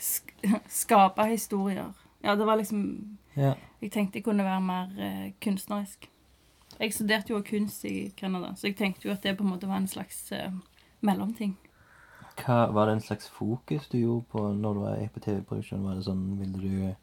[0.00, 0.32] sk
[0.82, 1.92] skape historier.
[2.24, 3.54] Ja, det var liksom Ja.
[3.80, 6.08] Jeg tenkte jeg kunne være mer eh, kunstnerisk.
[6.80, 9.68] Jeg studerte jo kunst i Canada, så jeg tenkte jo at det på en måte
[9.68, 10.52] var en slags eh,
[11.00, 11.56] mellomting.
[12.40, 15.84] Hva Var det en slags fokus du gjorde på når du var på TV-produksjon?
[15.84, 16.94] Var det sånn Ville du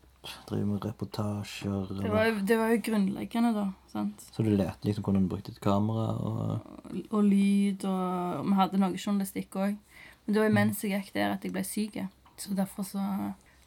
[0.50, 1.88] drive med reportasjer?
[2.02, 3.66] Det var, det var jo grunnleggende, da.
[3.92, 4.30] sant?
[4.34, 6.08] Så du lærte liksom hvordan du brukte et kamera?
[6.18, 6.74] og...
[7.12, 9.78] Og lyd, og vi hadde noe journalistikk òg.
[10.26, 12.02] Men det var jo mens jeg gikk der at jeg ble syk.
[12.38, 13.04] Så derfor så,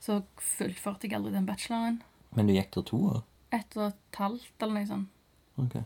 [0.03, 2.01] så fullførte jeg aldri den bacheloren.
[2.37, 3.25] Men du gikk der to år?
[3.55, 5.17] Ett og et halvt, eller noe sånt.
[5.61, 5.83] Okay.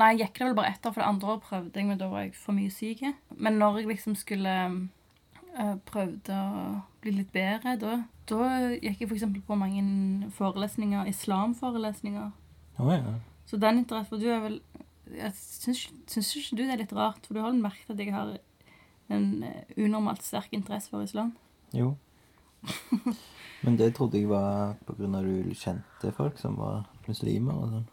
[0.00, 2.00] Nei, jeg gikk det vel bare ett år, for det andre året prøvde jeg, men
[2.00, 3.04] da var jeg for mye syk.
[3.36, 6.64] Men når jeg liksom skulle uh, prøvde å
[7.04, 7.98] bli litt bedre, da,
[8.30, 9.28] da gikk jeg f.eks.
[9.46, 12.32] på mange forelesninger, islamforelesninger.
[12.82, 13.20] Oh, ja.
[13.46, 14.56] Så den interessen For du er vel
[15.12, 17.26] jeg syns, syns ikke du det er litt rart?
[17.26, 18.34] For du har vel merket at jeg har
[19.12, 21.34] en eh, unormalt sterk interesse for islam?
[21.76, 21.94] Jo.
[23.64, 27.56] Men det trodde jeg var på grunn av at du kjente folk som var muslimer
[27.56, 27.86] og sånn.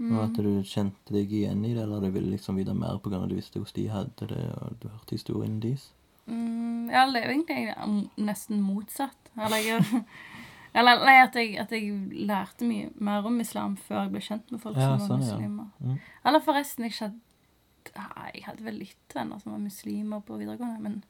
[0.00, 3.10] Og at du kjente deg igjen i det, eller du ville liksom vite mer på
[3.10, 5.90] grunn av at du visste hvordan de hadde det, og du hørte historien deres.
[6.24, 9.32] Mm, ja, det er egentlig nesten motsatt.
[9.36, 10.04] Eller, jeg,
[10.78, 11.90] eller nei, at jeg, at jeg
[12.30, 15.26] lærte mye mer om islam før jeg ble kjent med folk Ja, som var sånn,
[15.26, 15.36] ja.
[15.36, 15.68] muslimer.
[15.84, 16.00] Mm.
[16.30, 17.20] Eller forresten, jeg hadde,
[18.32, 21.02] jeg hadde vel litt venner som var muslimer på videregående, men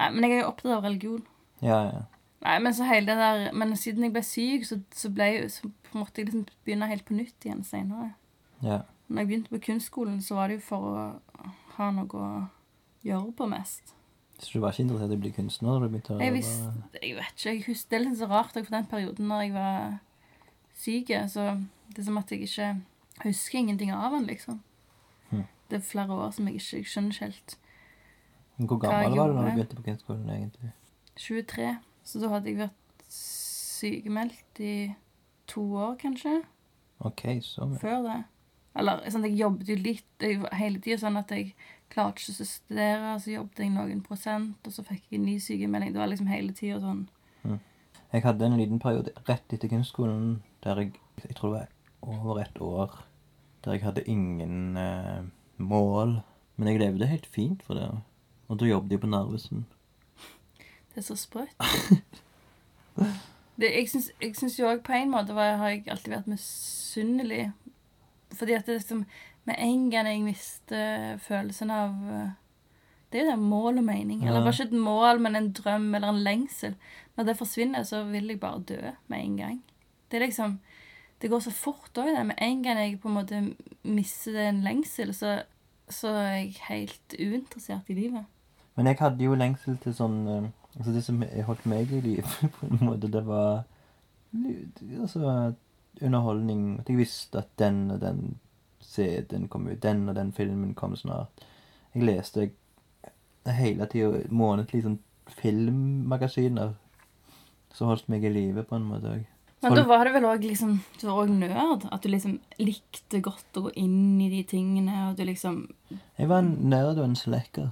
[0.00, 1.24] Nei, men jeg er jo opptatt av religion.
[1.62, 2.02] Ja, ja.
[2.42, 5.50] Nei, men så hele det der Men siden jeg ble syk, så, så, ble, jeg-
[5.52, 8.14] så måtte jeg liksom begynne helt på nytt igjen senere.
[8.62, 8.80] ja.
[9.10, 11.44] Når jeg begynte på kunstskolen, så var det jo for å
[11.76, 12.48] ha noe å
[13.04, 13.94] gjøre på mest.
[14.38, 15.68] Så du var ikke interessert i å bli kunstner?
[15.80, 18.28] da du begynte å Jeg, visste, jeg vet ikke, jeg husker, Det er litt så
[18.30, 19.98] rart for den perioden når jeg var
[20.74, 21.08] syk.
[21.28, 22.80] Så det er som at jeg ikke
[23.24, 24.60] husker ingenting av den, liksom.
[25.30, 25.44] Hm.
[25.68, 27.56] Det er flere år som jeg ikke jeg skjønner ikke helt.
[28.60, 30.72] Hvor gammel var du når du begynte på kunstskolen, egentlig?
[31.20, 31.70] 23.
[32.06, 34.74] Så da hadde jeg vært sykemeldt i
[35.50, 36.40] to år, kanskje.
[37.06, 37.68] OK, så.
[37.80, 38.18] Før det.
[38.78, 41.54] Eller sånn, jeg jobbet jo litt jeg, hele tida sånn at jeg
[41.90, 45.38] klarte ikke å studere, så jobbet jeg noen prosent, og så fikk jeg en ny
[45.42, 45.94] sykemelding.
[45.94, 47.08] Det var liksom hele tida sånn.
[48.10, 52.38] Jeg hadde en liten periode rett etter kunstskolen der jeg Jeg tror det var over
[52.40, 52.94] et år
[53.64, 55.20] der jeg hadde ingen eh,
[55.58, 56.22] mål.
[56.56, 57.90] Men jeg levde helt fint for det.
[58.48, 59.66] Og da jobbet jeg på Narvesen.
[61.00, 61.56] Det er så sprøtt.
[63.60, 67.50] Det, jeg syns- jo òg på en måte var, har jeg alltid vært misunnelig.
[68.36, 69.04] Fordi at det liksom
[69.48, 71.94] Med en gang jeg mister følelsen av
[73.10, 74.20] Det er jo det mål og mening.
[74.26, 76.74] Eller bare ikke et mål, men en drøm eller en lengsel.
[77.16, 79.62] Når det forsvinner, så vil jeg bare dø med en gang.
[80.10, 80.58] Det er liksom
[81.20, 82.26] Det går så fort òg, det.
[82.26, 85.42] Med en gang jeg på en måte mister en lengsel, så,
[85.88, 88.24] så er jeg helt uinteressert i livet.
[88.76, 92.28] Men jeg hadde jo lengsel til sånn eh, Altså det som holdt meg i live,
[92.58, 93.64] på en måte, det var
[95.00, 95.52] altså
[96.00, 96.80] underholdning.
[96.80, 98.38] At jeg visste at den og den
[98.80, 101.44] CD-en kom ut, den og den filmen kom snart.
[101.94, 102.50] Jeg leste
[103.50, 106.74] hele tida månedlig sånn filmmagasiner
[107.74, 109.28] som holdt meg i live på en måte òg.
[109.60, 111.82] Men da var det vel òg liksom Du var òg nerd?
[111.92, 115.66] At du liksom likte godt å gå inn i de tingene, og du liksom
[116.16, 117.68] Jeg var en nerd og en slekker.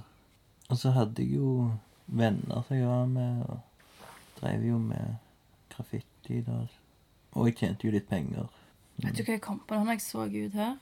[0.69, 1.71] Og så hadde jeg jo
[2.11, 3.59] venner som jeg var med, og
[4.39, 5.15] drev jo med
[5.69, 6.67] graffiti da.
[7.37, 8.45] Og jeg tjente jo litt penger.
[8.99, 10.75] Vet du hva jeg kom på da jeg så ut her?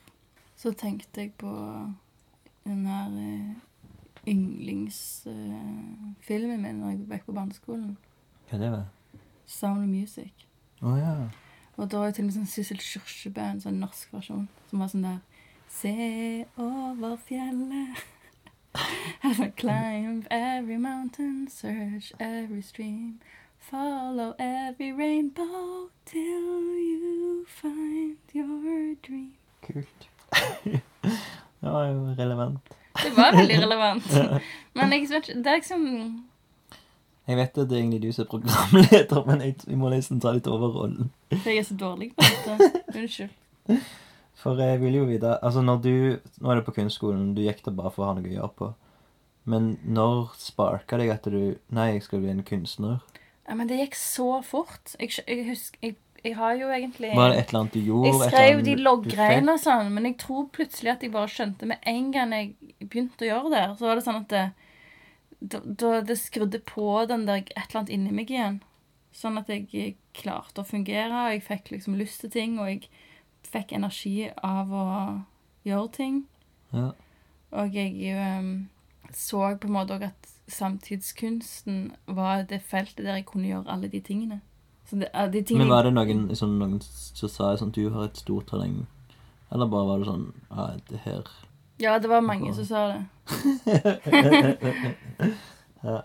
[0.58, 1.50] Så tenkte jeg på
[2.64, 3.50] den her eh,
[4.28, 7.96] yndlingsfilmen min når jeg gikk på barneskolen.
[8.48, 8.86] Hva det var?
[9.46, 10.32] Sound of Music.
[10.82, 11.14] Å ja.
[11.78, 14.78] Og da var det til og med sånn Sissel Kyrkjebø, en sånn norsk versjon, som
[14.82, 15.18] var sånn der
[15.68, 15.92] Se
[16.56, 18.00] over fjellet
[19.22, 23.20] As I climb every mountain, search every stream,
[23.58, 29.32] follow every rainbow till you find your dream.
[29.62, 30.08] Kult.
[31.60, 32.60] det var jo relevant.
[33.02, 34.04] Det var veldig relevant.
[34.72, 35.84] Men jeg vet det er liksom
[37.28, 40.32] Jeg vet at det er egentlig du som er programleder, men jeg, må nesten ta
[40.32, 41.10] litt over rollen.
[41.44, 42.82] Jeg er så dårlig på dette.
[42.94, 43.28] Unnskyld.
[44.38, 45.94] For jeg vil jo vite Altså, når du
[46.42, 48.54] Nå er du på kunstskolen, du gikk der bare for å ha noe å gjøre
[48.58, 48.72] på.
[49.48, 53.00] Men når sparka deg at du Nei, jeg skal bli en kunstner?
[53.48, 54.92] Ja, men det gikk så fort.
[55.00, 58.10] Jeg, jeg husker jeg, jeg har jo egentlig Var det et eller annet du gjorde?
[58.10, 61.84] Jeg skrev de loggreiene og sånn, men jeg tror plutselig at jeg bare skjønte med
[61.88, 64.46] en gang jeg begynte å gjøre det, så var det sånn at det,
[65.38, 68.58] da, da det skrudde på den der et eller annet inni meg igjen.
[69.14, 72.90] Sånn at jeg klarte å fungere, og jeg fikk liksom lyst til ting, og jeg
[73.46, 74.86] fikk energi av å
[75.68, 76.26] gjøre ting.
[76.72, 76.90] Ja.
[77.50, 78.68] Og jeg um,
[79.14, 83.88] så på en måte òg at samtidskunsten var det feltet der jeg kunne gjøre alle
[83.88, 84.40] de tingene.
[84.88, 87.90] Så det, eh, de tingene Men var det noen, sånn, noen som sa sånn du
[87.92, 88.86] har et stort talent?
[89.52, 91.22] Eller bare var det sånn Ja, det her
[91.80, 93.00] Ja, det var mange som sa det.
[95.78, 96.02] Ja.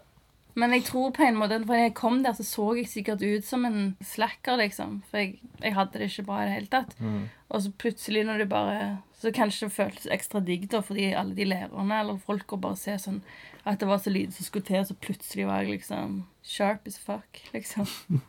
[0.59, 3.45] Men jeg tror på en måte For jeg kom der, så så jeg sikkert ut
[3.45, 5.01] som en slacker, liksom.
[5.09, 6.93] For jeg, jeg hadde det ikke bra i det hele tatt.
[6.99, 7.23] Mm.
[7.49, 8.77] Og så plutselig, når du bare
[9.19, 12.77] Så kanskje det føltes ekstra digg, da, fordi alle de lærerne eller folk går bare
[12.77, 13.21] og ser sånn
[13.63, 16.99] At det var så lite som skulle til, så plutselig var jeg liksom sharp as
[16.99, 17.87] fuck, liksom.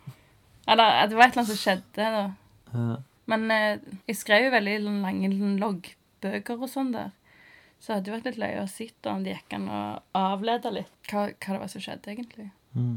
[0.71, 2.23] Eller at det var et eller annet som skjedde, da.
[2.73, 2.95] Ja.
[3.29, 5.29] Men eh, jeg skrev jo veldig lange
[5.61, 7.11] loggbøker og sånn der.
[7.85, 9.81] Så det hadde vært litt løye å sitte om det gikk an å
[10.17, 12.47] avlede litt hva, hva det var som skjedde, egentlig.
[12.73, 12.95] Mm.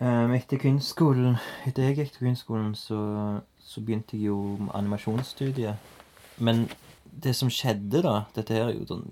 [0.00, 1.34] Um, etter kunstskolen
[1.68, 2.96] Etter jeg gikk til kunstskolen, så,
[3.60, 5.92] så begynte jeg jo animasjonsstudiet.
[6.40, 6.64] Men
[7.04, 9.04] det som skjedde, da Dette her er jo sånn,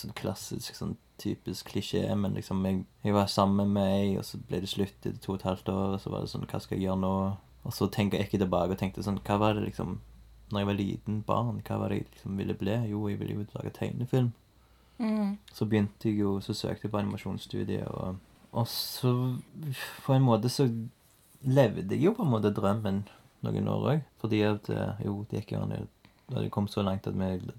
[0.00, 4.40] sånn klassisk, sånn typisk klisjé, men liksom jeg, jeg var sammen med ei, og så
[4.48, 6.64] ble det slutt etter to og et halvt år, og så var det sånn Hva
[6.64, 7.14] skal jeg gjøre nå?
[7.68, 9.98] Og så tenker jeg ikke tilbake og tenkte sånn Hva var det liksom
[10.52, 12.74] Når jeg var liten barn, hva var det jeg liksom ville bli?
[12.90, 14.32] Jo, jeg ville jo lage tegnefilm.
[14.98, 15.36] Mm.
[15.52, 18.16] Så begynte jeg jo, så søkte jeg på animasjonsstudiet, og,
[18.52, 19.10] og så
[20.06, 20.68] på en måte så
[21.42, 23.02] levde jeg jo på en måte drømmen
[23.44, 24.04] noen år òg.
[24.22, 25.74] Fordi at eh, jo, det gikk jo an
[26.30, 27.50] Da det kom så langt at vi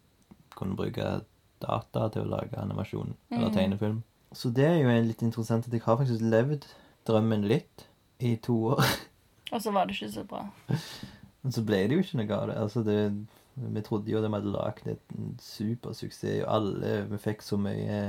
[0.58, 1.22] kunne bruke
[1.62, 3.54] data til å lage animasjon eller Mhm.
[3.56, 4.02] tegnefilm.
[4.34, 6.66] Så det er jo litt interessant at jeg har faktisk levd
[7.08, 7.86] drømmen litt
[8.20, 8.84] i to år.
[9.54, 10.42] Og så var det ikke så bra.
[11.48, 12.50] Men så ble det jo ikke noe av.
[12.60, 13.00] Altså det
[13.58, 18.02] vi trodde jo de hadde lagd en supersuksess, og alle Vi fikk så mye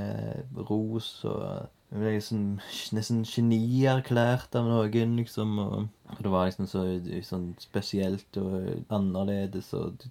[0.69, 2.43] ros, og vi ble liksom
[2.97, 5.55] nesten genierklært av noen, liksom.
[5.63, 6.83] Og det var liksom så
[7.25, 10.05] sånn spesielt og annerledes og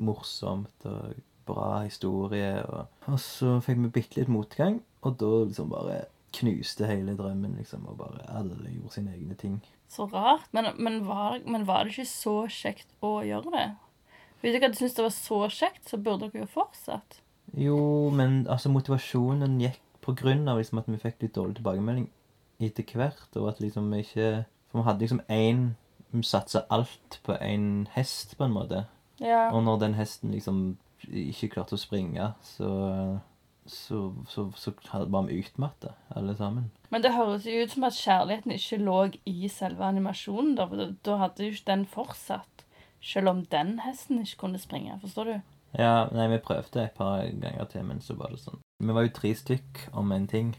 [0.00, 1.18] morsomt og
[1.50, 2.54] bra historie.
[2.70, 6.06] Og, og så fikk vi bitte litt motgang, og da liksom bare
[6.38, 7.84] knuste hele drømmen, liksom.
[7.90, 9.60] Og bare alle gjorde sine egne ting.
[9.90, 10.46] Så rart.
[10.54, 13.66] Men, men, var, men var det ikke så kjekt å gjøre det?
[14.40, 17.20] Hvis dere hadde syntes det var så kjekt, så burde dere jo fortsatt.
[17.58, 17.80] Jo,
[18.14, 22.06] men altså motivasjonen gikk på grunn av liksom at vi fikk litt dårlig tilbakemelding
[22.60, 24.30] etter hvert, og at liksom vi ikke
[24.70, 25.62] For vi hadde liksom én
[26.12, 28.84] Vi satsa alt på én hest, på en måte.
[29.20, 29.50] Ja.
[29.54, 30.76] Og når den hesten liksom
[31.06, 32.70] ikke klarte å springe, så
[33.70, 34.72] så, så, så
[35.10, 36.70] var vi utmatta, alle sammen.
[36.90, 38.98] Men det høres jo ut som at kjærligheten ikke lå
[39.30, 40.56] i selve animasjonen.
[40.58, 42.64] Da, for da- hadde jo ikke den fortsatt.
[43.02, 44.98] Selv om den hesten ikke kunne springe.
[45.00, 45.36] Forstår du?
[45.78, 48.58] Ja, nei, vi prøvde et par ganger til, men så var det sånn.
[48.82, 50.50] Vi var jo tre stykk om en ting.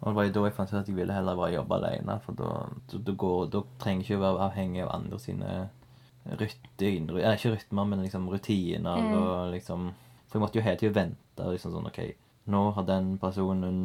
[0.00, 2.18] Og det var jo da jeg fant ut at jeg ville heller bare jobbe alene,
[2.26, 2.50] for da,
[2.90, 5.54] da, da, går, da trenger jeg ikke å være avhengig av andre sine
[6.28, 9.14] Eller ikke rytmer, men liksom rutiner Mm.
[9.16, 9.88] og liksom
[10.28, 11.46] For jeg måtte jo hele tida vente.
[11.52, 11.98] liksom sånn, OK,
[12.48, 13.78] nå har den personen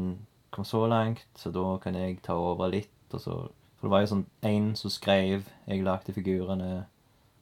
[0.54, 3.36] kommet så langt, så da kan jeg ta over litt, og så
[3.80, 6.86] For det var jo sånn én som skrev, jeg lagde figurene,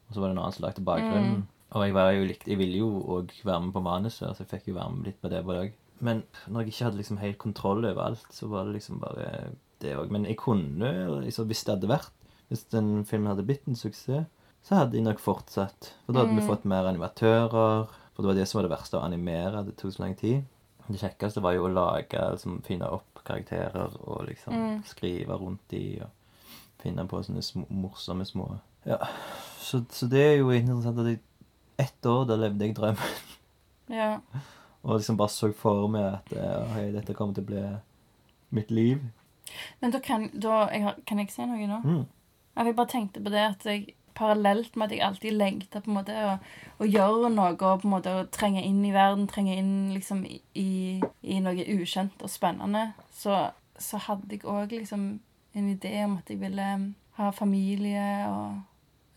[0.09, 1.35] og så var det en annen som lagde bakgrunnen.
[1.43, 1.47] Mm.
[1.71, 4.49] Og jeg, var jo likt, jeg ville jo òg være med på manuset, så jeg
[4.49, 5.75] fikk jo være med litt på det på dag.
[6.01, 9.51] Men når jeg ikke hadde liksom helt kontroll over alt, så var det liksom bare
[9.85, 10.09] det òg.
[10.09, 10.89] Men jeg kunne
[11.27, 12.09] liksom, Hvis det hadde vært
[12.49, 14.25] Hvis den filmen hadde blitt en suksess,
[14.65, 15.93] så hadde jeg nok fortsatt.
[16.05, 16.49] For da hadde vi Mm.
[16.49, 17.87] fått mer animatører.
[18.15, 19.63] For det var det som var det verste å animere.
[19.65, 20.43] Det tok så lang tid.
[20.91, 24.83] Det kjekkeste var jo å lage, liksom finne opp karakterer og liksom Mm.
[24.85, 26.09] skrive rundt de og
[26.81, 28.97] finne på sånne sm morsomme små Ja.
[29.59, 31.19] Så, så det er jo interessant at jeg
[31.77, 33.19] ett år da levde jeg drømmen.
[33.89, 34.19] Ja.
[34.83, 37.63] Og liksom bare så for meg at eh, hei, dette kommer til å bli
[38.51, 38.99] mitt liv.
[39.81, 41.79] Men da kan, da, jeg kan jeg si noe nå?
[41.83, 42.05] Mm.
[42.57, 45.97] Jeg bare tenkte på det at jeg parallelt med at jeg alltid lengta på en
[45.97, 46.37] måte å,
[46.81, 50.23] å gjøre noe og på en måte å trenge inn i verden, trenge inn liksom
[50.27, 50.69] i,
[51.01, 53.47] i noe ukjent og spennende, så,
[53.81, 55.07] så hadde jeg òg liksom
[55.57, 56.67] en idé om at jeg ville
[57.17, 58.61] ha familie og,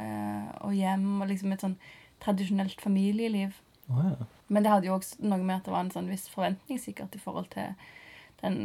[0.02, 1.76] eh, og hjem og liksom et sånn
[2.24, 3.60] tradisjonelt familieliv.
[3.92, 4.28] Oh, ja.
[4.48, 7.14] Men det hadde jo også noe med at det var en sånn viss forventning sikkert
[7.16, 7.74] i forhold til
[8.42, 8.58] den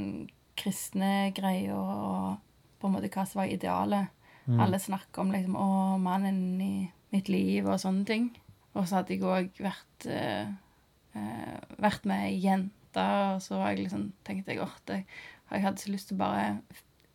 [0.59, 2.39] kristne greia og
[2.79, 4.11] på en måte hva som var idealet.
[4.49, 4.59] Mm.
[4.65, 6.73] Alle snakker om liksom, å, mannen i
[7.13, 8.29] mitt liv og sånne ting.
[8.77, 10.49] Og så hadde jeg òg vært, eh,
[11.17, 15.93] eh, vært med ei jente, og så jeg liksom, tenkte jeg at jeg hadde så
[15.93, 16.47] lyst til å bare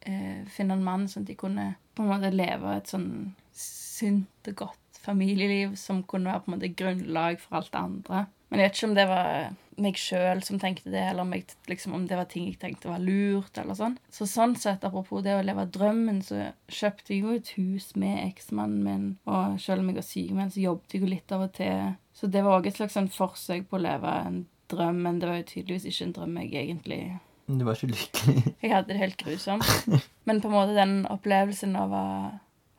[0.07, 4.51] eh, finne en mann sånn at jeg kunne på en måte leve et sånn sunt
[4.51, 8.25] og godt familieliv som kunne være på en måte grunnlag for alt det andre.
[8.49, 9.31] Men jeg vet ikke om det var
[9.81, 12.91] meg sjøl som tenkte det, eller om, jeg, liksom, om det var ting jeg tenkte
[12.91, 13.57] var lurt.
[13.59, 13.99] eller sånn.
[14.13, 18.21] Så sånn sett, apropos det å leve drømmen, så kjøpte jeg jo et hus med
[18.27, 19.07] eksmannen min.
[19.27, 21.95] Og selv om jeg var sykemeldt, så jobbet jeg jo litt av og til.
[22.15, 25.31] Så det var òg et slags sånn forsøk på å leve en drøm, men det
[25.31, 27.01] var jo tydeligvis ikke en drøm jeg egentlig
[27.47, 28.43] Du var ikke lykkelig.
[28.63, 30.05] Jeg hadde det helt grusomt.
[30.25, 32.05] Men på en måte den opplevelsen av å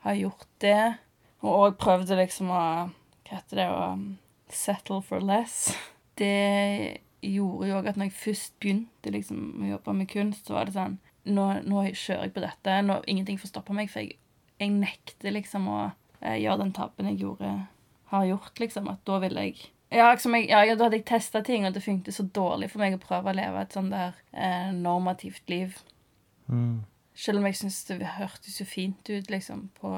[0.06, 0.96] ha gjort det,
[1.46, 2.64] og òg prøvde liksom å
[3.26, 3.68] Hva heter det?
[3.74, 5.74] Å settle for less.
[6.20, 10.60] Det gjorde jo òg at når jeg først begynte liksom å jobbe med kunst, så
[10.60, 12.74] var det sånn Nå, nå kjører jeg på dette.
[12.86, 14.20] Nå, ingenting får stoppe meg, for jeg,
[14.62, 15.78] jeg nekter liksom å
[16.20, 17.54] eh, gjøre den tabben jeg gjorde,
[18.12, 18.92] har gjort, liksom.
[18.92, 21.82] At da ville jeg ja, liksom jeg, ja, da hadde jeg testa ting, og det
[21.86, 25.78] funket så dårlig for meg å prøve å leve et sånn der eh, normativt liv.
[26.46, 26.84] Mm.
[27.18, 29.92] Selv om jeg syns det hørtes jo fint ut, liksom, på,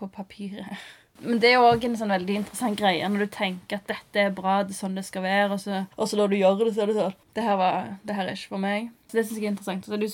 [0.00, 0.80] på papiret.
[1.22, 4.30] Men det er òg en sånn veldig interessant greie når du tenker at dette er
[4.32, 6.72] bra, det er sånn det skal være, og så, og så når du gjør det,
[6.76, 8.88] så er det sånn Det her, var, det her er ikke for meg.
[9.10, 9.84] Så det syns jeg er interessant.
[9.86, 10.08] Så det,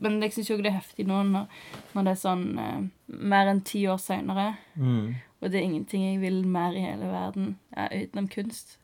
[0.00, 1.48] men jeg syns jo det er heftig nå når,
[1.94, 2.84] når det er sånn eh,
[3.34, 5.14] mer enn ti år seinere, Mm.
[5.42, 8.76] og det er ingenting jeg vil mer i hele verden ja, utenom kunst.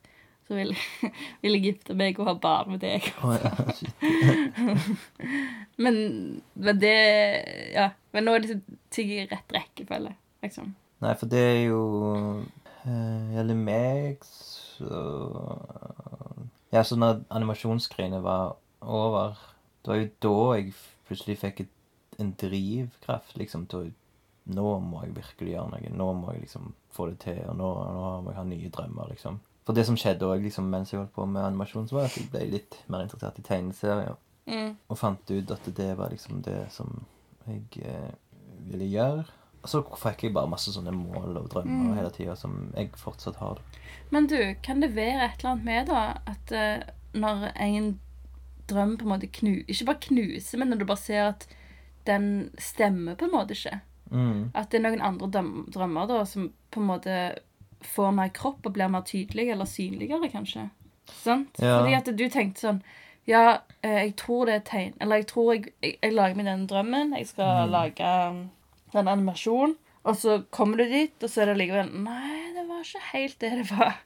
[0.48, 0.74] Så vil,
[1.42, 3.06] vil jeg gifte meg og ha barn med deg.
[3.24, 3.50] Oh, ja.
[5.76, 5.96] Men,
[6.54, 6.92] men det
[7.74, 7.90] Ja.
[8.12, 10.70] Men nå er det liksom ting i rett rekkefølge, liksom.
[11.04, 11.80] Nei, for det er jo
[12.86, 15.00] eh, Gjelder meg, så
[16.72, 19.36] Ja, så når animasjonsgreiene var over
[19.82, 20.74] Det var jo da jeg
[21.06, 21.72] plutselig fikk et,
[22.18, 23.94] en drivkraft liksom til å
[24.46, 25.88] Nå må jeg virkelig gjøre noe.
[25.90, 29.08] Nå må jeg liksom få det til, og nå, nå må jeg ha nye drømmer,
[29.10, 29.40] liksom.
[29.66, 32.14] For det som skjedde også, liksom, mens jeg holdt på med animasjon, så var at
[32.14, 34.14] jeg ble litt mer interessert i tegneserier.
[34.46, 34.76] Mm.
[34.86, 36.92] Og fant ut at det var liksom det som
[37.48, 38.12] jeg eh,
[38.70, 39.26] ville gjøre.
[39.66, 41.96] Og så fikk jeg bare masse sånne mål og drømmer Mm.
[41.98, 43.58] hele tida som jeg fortsatt har.
[44.14, 46.84] Men du, kan det være et eller annet med da at uh,
[47.18, 47.88] når en
[48.70, 51.48] drøm på en måte knu, ikke bare knuser, men når du bare ser at
[52.06, 54.52] den stemmer på en måte ikke Mm.
[54.54, 55.26] At det er noen andre
[55.74, 57.14] drømmer da som på en måte
[57.82, 60.68] får mer kropp og blir mer tydelig eller synligere, kanskje.
[61.24, 61.58] Sant?
[61.58, 61.80] Ja.
[61.80, 62.78] Fordi at du tenkte sånn
[63.26, 64.92] Ja, eh, jeg tror det er tegn...
[65.00, 67.16] Eller jeg tror jeg, jeg, jeg lager meg den drømmen.
[67.18, 67.72] Jeg skal Mm.
[67.72, 68.10] lage
[68.94, 69.76] um, en animasjon.
[70.06, 73.40] Og så kommer du dit, og så er det likevel Nei, det var ikke helt
[73.42, 73.96] det det var.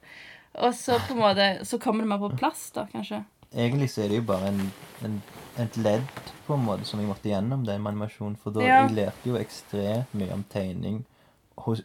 [0.65, 3.23] Og så på en måte Så kommer det mer på plass, da, kanskje.
[3.53, 4.61] Egentlig så er det jo bare en,
[5.05, 5.21] en,
[5.59, 6.07] et ledd
[6.47, 8.35] på en måte som jeg måtte gjennom det med animasjon.
[8.39, 8.81] For da Ja.
[8.81, 11.03] jeg lærte jo ekstremt mye om tegning,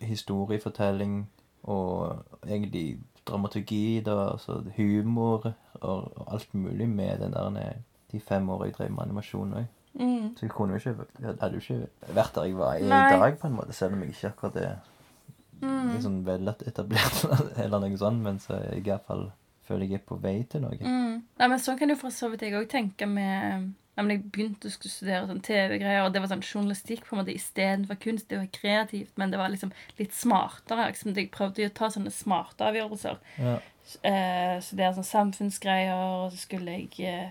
[0.01, 1.27] historiefortelling
[1.63, 7.73] og egentlig dramaturgi, da, altså humor og, og alt mulig med den der
[8.13, 9.65] de fem årene jeg drev med animasjon òg.
[9.99, 10.35] Mm.
[10.37, 13.11] Så jeg kunne jo ikke, jeg hadde jo ikke vært der jeg var i Nei.
[13.17, 14.77] dag, på en måte, selv om jeg ikke akkurat er
[15.63, 15.95] Mm.
[15.95, 17.23] liksom vel etablert
[17.65, 19.31] eller noe sånt, men så jeg i hvert fall
[19.65, 20.77] føler jeg er på vei til noe.
[20.77, 21.23] Mm.
[21.39, 24.69] Nei, men Sånn kan jo for så vidt jeg òg tenke med men Jeg begynte
[24.69, 28.27] å studere sånn TV-greier, og det var sånn journalistikk på en måte istedenfor kunst.
[28.29, 30.91] Det var kreativt, men det var liksom litt smartere.
[30.91, 31.15] Liksom.
[31.17, 33.17] Jeg prøvde å ta sånne smarte avgjørelser.
[33.41, 33.55] Ja.
[34.05, 37.31] Eh, studere sånn samfunnsgreier, og så skulle jeg eh,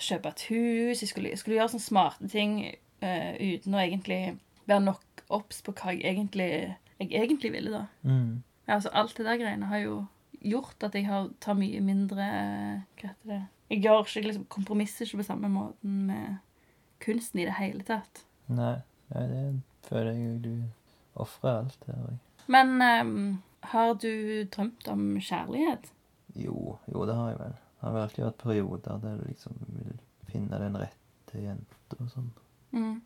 [0.00, 1.02] kjøpe et hus.
[1.02, 2.58] Jeg skulle, jeg skulle gjøre sånne smarte ting
[3.04, 4.20] uh, uten å egentlig
[4.66, 6.50] være nok obs på hva jeg egentlig,
[7.00, 7.84] jeg egentlig ville, da.
[8.02, 8.42] Mm.
[8.66, 9.96] Ja, altså Alt det der greiene har jo
[10.42, 14.46] gjort at jeg har, tar mye mindre eh, Hva heter det Jeg gjør ikke liksom,
[14.50, 16.36] kompromisser ikke på samme måten med
[17.02, 18.22] kunsten i det hele tatt.
[18.46, 18.78] Nei,
[19.10, 19.40] ja, det
[19.88, 22.16] føler jeg jo du ofrer alt jeg.
[22.46, 25.90] Men um, har du drømt om kjærlighet?
[26.38, 27.56] Jo, jo, det har jeg vel.
[27.86, 29.98] Har alltid vært perioder der du liksom vil
[30.30, 32.30] finne den rette jenta og sånn.
[32.72, 32.96] Mm.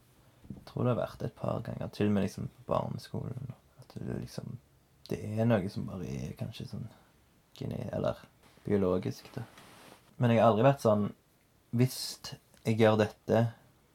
[0.50, 3.52] Jeg tror det har vært et par ganger, til og med liksom på barneskolen.
[3.82, 4.56] At det liksom
[5.10, 6.86] Det er noe som bare er kanskje sånn
[7.58, 7.80] geni...
[7.92, 8.18] Eller
[8.64, 9.42] biologisk, da.
[10.18, 11.08] Men jeg har aldri vært sånn
[11.74, 11.96] Hvis
[12.66, 13.44] jeg gjør dette,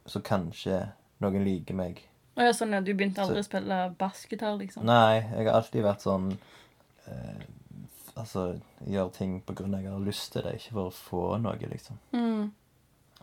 [0.10, 0.82] så kanskje
[1.24, 2.02] noen liker meg.
[2.36, 4.84] Og ja, sånn, ja, Du begynte aldri Så- å spille bassgitar, liksom?
[4.86, 6.32] Nei, jeg har alltid vært sånn
[7.08, 7.46] eh,
[8.16, 8.46] Altså
[8.88, 11.72] gjør ting på grunn av jeg har lyst til det, ikke for å få noe,
[11.72, 11.98] liksom.
[12.16, 12.46] Mm.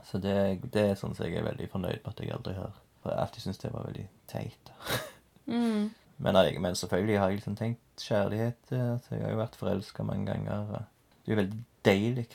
[0.04, 0.36] Så det,
[0.74, 2.74] det er sånn som jeg er veldig fornøyd med at jeg aldri har.
[3.02, 4.72] For jeg alltid syntes det var veldig teit.
[5.42, 5.88] Mm.
[6.22, 8.68] Men, men selvfølgelig har jeg liksom tenkt kjærlighet.
[8.70, 10.68] Altså, jeg har jo vært forelska mange ganger.
[10.70, 12.26] Det er jo veldig deilig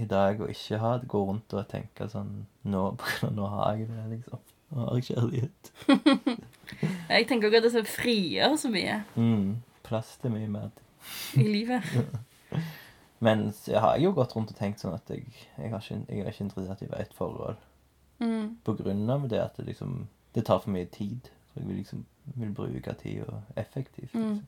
[0.00, 2.32] i dag å ikke ha det, gå rundt og tenke sånn
[2.64, 2.82] Nå,
[3.36, 4.40] nå har jeg det, liksom.
[4.72, 5.70] Nå har jeg kjærlighet.
[7.12, 10.72] Jeg tenker også at det så frigjør så mye Mm, plass til mye mer.
[11.34, 11.82] I livet.
[13.18, 15.24] Men jeg har jo gått rundt og tenkt sånn at jeg,
[15.56, 17.62] jeg, har ikke, jeg er ikke interessert i et forhold.
[18.20, 18.58] Mm.
[18.64, 21.30] På grunn av det at det liksom Det tar for mye tid.
[21.48, 22.04] Så jeg vil liksom
[22.36, 24.14] vil bruke tida effektivt.
[24.14, 24.28] Mm.
[24.28, 24.44] Liksom.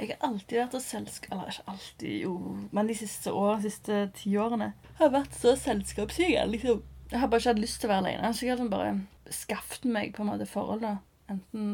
[0.00, 1.32] Jeg har alltid vært så selskap...
[1.34, 2.34] Eller ikke alltid, jo.
[2.70, 4.70] Men de siste årene, de siste ti årene
[5.00, 6.36] har jeg vært så selskapssyk.
[6.52, 6.84] Liksom.
[7.10, 8.30] Jeg har bare ikke hatt lyst til å være alene.
[8.30, 10.94] Så jeg har liksom bare skaffet meg på en måte forhold, da.
[11.30, 11.66] Enten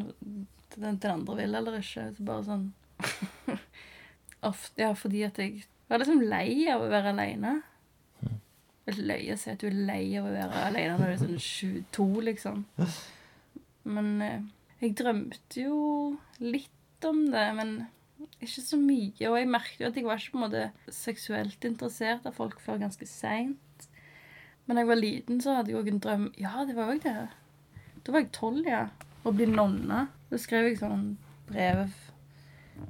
[0.75, 2.09] den, den andre vil eller ikke.
[2.17, 2.67] Så bare sånn
[4.51, 7.15] Ofte, Ja, fordi at jeg var liksom lei av å være.
[8.87, 11.15] Det er løye å si at du er lei av å være alene når du
[11.15, 12.65] er sånn 22, liksom.
[13.97, 14.45] Men eh,
[14.83, 15.79] jeg drømte jo
[16.43, 17.73] litt om det, men
[18.43, 19.29] ikke så mye.
[19.31, 22.61] Og jeg merket jo at jeg var ikke på en måte seksuelt interessert av folk
[22.63, 23.89] før ganske seint.
[24.67, 27.03] Men da jeg var liten, så hadde jeg òg en drøm Ja, det var òg
[27.05, 27.19] det.
[28.07, 28.87] Da var jeg tolv, ja.
[29.27, 30.07] Å bli nonne.
[30.31, 31.17] Da skrev jeg sånn
[31.51, 31.87] brev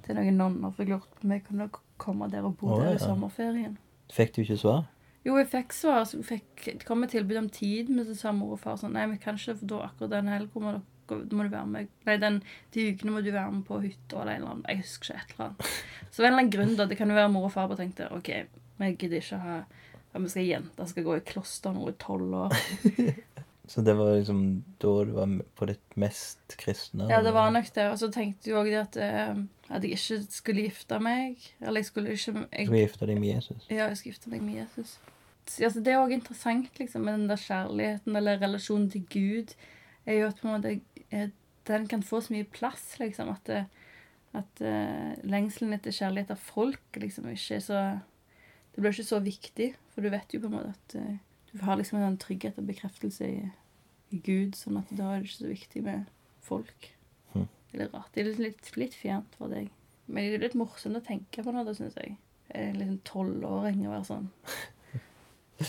[0.07, 1.69] til noen nonner, for jeg lurte på om jeg kunne
[2.01, 2.99] komme der og bo Å, der ja.
[2.99, 3.79] i sommerferien.
[4.13, 4.85] Fikk du ikke svar?
[5.27, 6.05] Jo, jeg fikk svar.
[6.07, 8.95] Så fikk, det kom et tilbud om tid, men så sa mor og far sånn
[8.95, 11.89] Nei, vi kan ikke, for da akkurat den helga må, dere- må du være med
[12.07, 12.39] Nei, den,
[12.75, 15.25] de ukene må du være med på hytta eller en eller annen Jeg husker ikke
[15.25, 15.73] et eller annet.
[16.11, 17.67] Så det var en eller annen grunn, da, det kan jo være mor og far
[17.73, 18.31] bare tenkte OK,
[18.83, 19.57] vi gidder ikke ha
[20.17, 22.55] at vi skal jenter skal gå i kloster nå i tolv år.
[23.69, 24.45] Så det var liksom
[24.79, 27.09] da du var på ditt mest kristne?
[27.11, 27.89] Ja, det var nok det.
[27.91, 31.43] Og så tenkte jeg òg det at, eh, at jeg ikke skulle gifte meg.
[31.61, 33.67] Eller jeg skulle ikke jeg, Du gifte deg med Jesus?
[33.71, 34.99] Ja, jeg skal gifte meg med Jesus.
[35.63, 39.55] Altså, det er òg interessant, liksom, med den der kjærligheten eller relasjonen til Gud.
[40.07, 41.29] Er jo at på en måte eh,
[41.67, 43.65] den kan få så mye plass, liksom, at, det,
[44.39, 47.81] at uh, lengselen etter kjærlighet av folk liksom ikke er så
[48.77, 51.15] Det blir ikke så viktig, for du vet jo på en måte at uh,
[51.53, 53.39] du har liksom en trygghet og bekreftelse i,
[54.13, 56.11] i Gud, sånn at da er det ikke så viktig med
[56.45, 56.91] folk.
[57.77, 58.13] Det er litt rart.
[58.15, 59.69] Det er litt, litt, fjernt for deg.
[60.07, 62.17] Men det er litt morsomt å tenke på da, syns jeg.
[62.57, 64.31] En liten tolvåring å være sånn.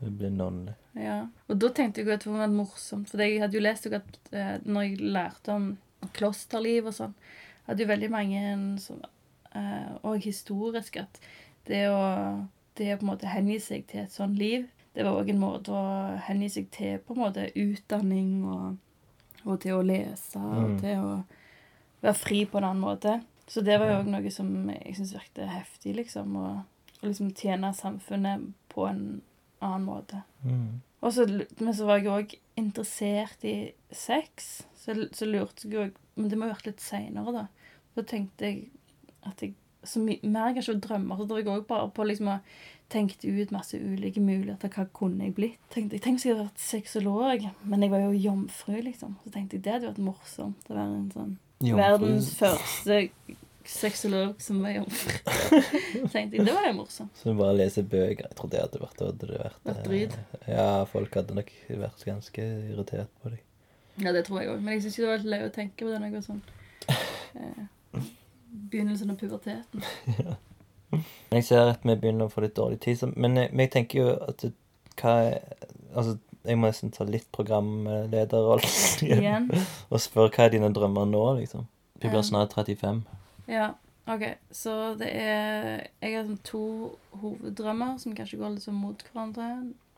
[0.00, 0.74] Det blir nonne.
[0.96, 1.26] Ja.
[1.50, 4.54] Og da tenkte jeg at det var morsomt, for jeg hadde jo lest at eh,
[4.64, 5.66] når jeg lærte om
[6.16, 7.12] klosterliv og sånn,
[7.66, 9.02] hadde jo veldig mange en sånn,
[9.52, 11.20] eh, og historisk at
[11.68, 12.00] det å,
[12.80, 14.64] det å på en måte hengi seg til et sånt liv,
[14.96, 18.80] det var òg en måte å hengi seg til på en måte utdanning og,
[19.44, 20.80] og til å lese og Mm.
[20.80, 21.12] til å
[22.02, 23.20] være fri på en annen måte.
[23.50, 26.36] Så det var jo òg noe som jeg syns virket heftig, liksom.
[26.38, 26.50] Å
[27.00, 29.04] å liksom tjene samfunnet på en
[29.60, 30.22] annen måte.
[30.44, 30.80] Mm.
[31.00, 31.24] Og så,
[31.60, 33.54] men så var jeg òg interessert i
[33.92, 34.50] sex.
[34.76, 37.46] Så, så lurte jeg òg Men det må ha vært litt seinere, da.
[37.94, 38.66] Så tenkte jeg
[39.24, 39.54] at jeg
[39.88, 41.16] så my, mer kanskje drømmer.
[41.16, 42.40] Så drev jeg òg bare på liksom å
[42.92, 44.68] tenke ut masse ulike muligheter.
[44.74, 45.62] Hva kunne jeg blitt?
[45.72, 49.16] Tenkte, jeg tenkte jeg hadde vært sexolog, men jeg var jo jomfru, liksom.
[49.24, 51.32] Så tenkte jeg det hadde vært morsomt å være en sånn.
[51.60, 53.00] Verdens første
[53.70, 55.12] sexolog som var jomfru.
[56.14, 57.12] Tenkte jeg det var jo morsomt.
[57.20, 58.26] Så du bare leser bøker.
[58.26, 60.16] Jeg trodde det hadde vært, hadde det vært Vært eh, drit.
[60.48, 63.42] Ja, folk hadde nok vært ganske irritert på deg.
[64.00, 64.62] Ja, det tror jeg òg.
[64.64, 66.42] Men jeg syns det var litt løye å tenke på det når jeg var sånn
[67.36, 68.08] eh,
[68.70, 69.84] Begynnelsen av puberteten.
[70.90, 73.70] Men jeg ser at vi begynner å få litt dårlig tid, men, jeg- men jeg
[73.76, 74.42] tenker jo at
[74.98, 75.12] hva
[75.94, 81.24] Altså, jeg må nesten ta litt programlederrollen igjen og spørre hva er dine drømmer nå,
[81.42, 81.66] liksom.
[82.00, 83.02] Vi blir snart 35.
[83.50, 83.74] Ja,
[84.08, 84.24] OK.
[84.50, 86.62] Så det er Jeg har sånn to
[87.20, 89.50] hoveddrømmer som kanskje går litt sånn mot hverandre,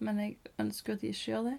[0.02, 1.58] men jeg ønsker at de ikke gjør det.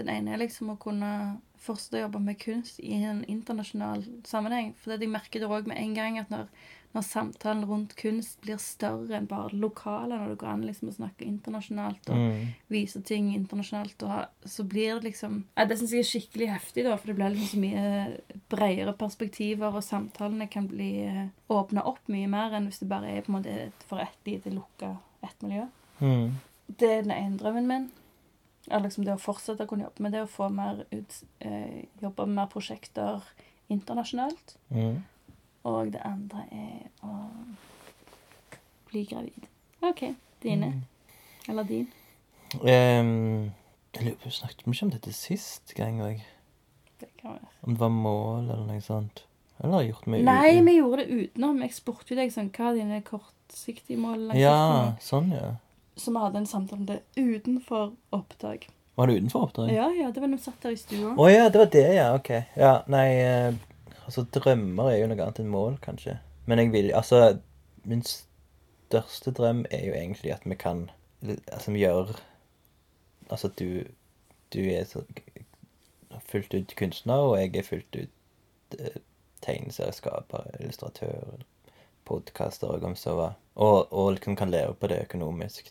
[0.00, 1.12] Den ene er liksom å kunne
[1.60, 4.74] fortsette å jobbe med kunst i en internasjonal sammenheng.
[4.80, 6.46] For det jeg merker det òg med en gang, at når,
[6.94, 10.96] når samtalen rundt kunst blir større enn bare lokale, når det går an liksom å
[10.96, 12.48] snakke internasjonalt og Mm.
[12.72, 16.84] vise ting internasjonalt, og så blir det liksom ja, Det syns jeg er skikkelig heftig,
[16.84, 20.90] da, for det blir liksom så mye bredere perspektiver, og samtalene kan bli
[21.50, 24.50] åpna opp mye mer enn hvis det bare er på en måte for ett lite
[24.50, 25.66] lukka ett miljø.
[26.00, 26.30] Mm.
[26.78, 27.90] Det er den ene drømmen min.
[28.70, 31.86] Eller liksom det å fortsette å kunne jobbe med det, å få mer ut eh,
[32.00, 33.24] Jobbe med mer prosjekter
[33.70, 34.56] internasjonalt.
[34.70, 35.00] Mm.
[35.68, 37.16] Og det andre er å
[38.90, 39.48] bli gravid.
[39.84, 40.04] OK.
[40.42, 40.66] Dine.
[40.66, 40.84] Mm.
[41.48, 41.88] Eller din.
[42.60, 43.50] Um,
[43.94, 46.22] jeg lurer på, Snakket vi ikke om dette sist gang òg?
[47.00, 47.50] Det kan være.
[47.62, 49.24] Om det var mål eller noe sånt?
[49.60, 51.60] Eller gjort meg Nei, vi gjorde det utenom.
[51.66, 54.30] Jeg spurte jo deg sånn, hva er dine kortsiktige mål?
[54.30, 55.50] langsiktige Ja, sånn, ja.
[56.00, 58.70] Så vi hadde en samtale om det utenfor opptak.
[58.94, 59.72] Var det utenfor oppdrag?
[59.74, 61.12] Ja, ja, det var når vi satt der i stua.
[61.12, 62.06] Å ja, det var det, ja.
[62.16, 62.30] Ok.
[62.56, 63.58] Ja, nei eh,
[64.06, 66.16] Altså, drømmer er jo noe annet enn mål, kanskje.
[66.50, 67.38] Men jeg vil Altså,
[67.84, 70.88] min største drøm er jo egentlig at vi kan
[71.22, 72.16] Altså, vi gjør
[73.30, 73.84] Altså, du
[74.50, 75.04] Du er så
[76.26, 78.96] fullt ut kunstner, og jeg er fullt ut eh,
[79.42, 81.44] tegneserieskaper, illustratør,
[82.04, 83.28] podkaster og om så hva.
[83.54, 85.70] Og, og liksom kan leve på det økonomisk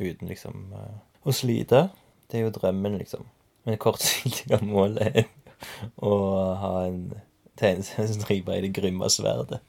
[0.00, 1.88] uten liksom eh, å slite.
[2.30, 3.26] Det er jo drømmen, liksom.
[3.66, 5.24] Men kortsiktige mål er
[5.96, 6.12] å
[6.60, 7.00] ha en
[7.56, 9.60] tegneseriestripe i Det grymme sverdet.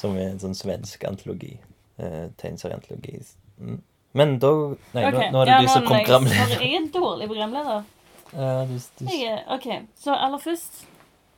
[0.00, 1.52] Som er en sånn svensk antologi.
[2.00, 3.18] Eh, Tegneserieantologi.
[3.60, 3.80] Mm.
[4.16, 4.50] Men da
[4.96, 5.28] Nei, okay.
[5.28, 7.84] nå, nå er det ja, du som kom sorry, Jeg er dårlig programleder.
[8.32, 9.66] Ja, du, du, Jeg er, OK,
[10.00, 10.80] så aller først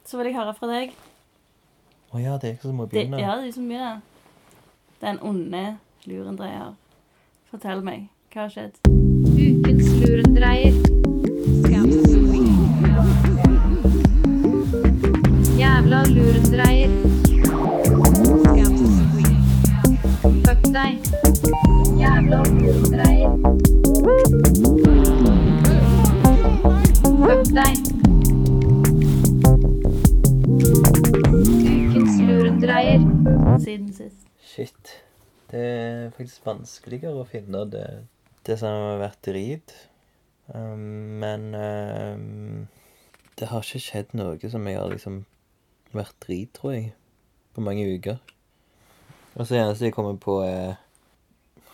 [0.06, 0.94] så vil jeg høre fra deg.
[2.12, 3.20] Å ja, det er ikke så må Det, begynne.
[3.20, 3.90] ja, det er så mye.
[5.02, 5.62] Den onde
[6.06, 6.74] lurendreier.
[7.50, 8.08] Fortell meg.
[8.32, 8.78] Hva har skjedd?
[10.00, 10.72] lurendreier.
[15.58, 16.94] Jævla lurendreier.
[20.46, 21.10] Fuck deg.
[22.00, 23.36] Jævla lurendreier.
[27.20, 27.76] Fuck deg.
[31.76, 33.04] Ukens lurendreier.
[33.58, 34.24] Siden sist.
[34.40, 34.96] Shit.
[35.52, 37.86] Det er faktisk vanskeligere å finne det,
[38.46, 39.74] det som har vært drit.
[40.52, 42.68] Um, men um,
[43.38, 45.22] det har ikke skjedd noe som jeg har liksom
[45.96, 46.92] vært drit, tror jeg,
[47.54, 48.18] på mange uker.
[49.36, 50.78] Og så eneste jeg kommer på, er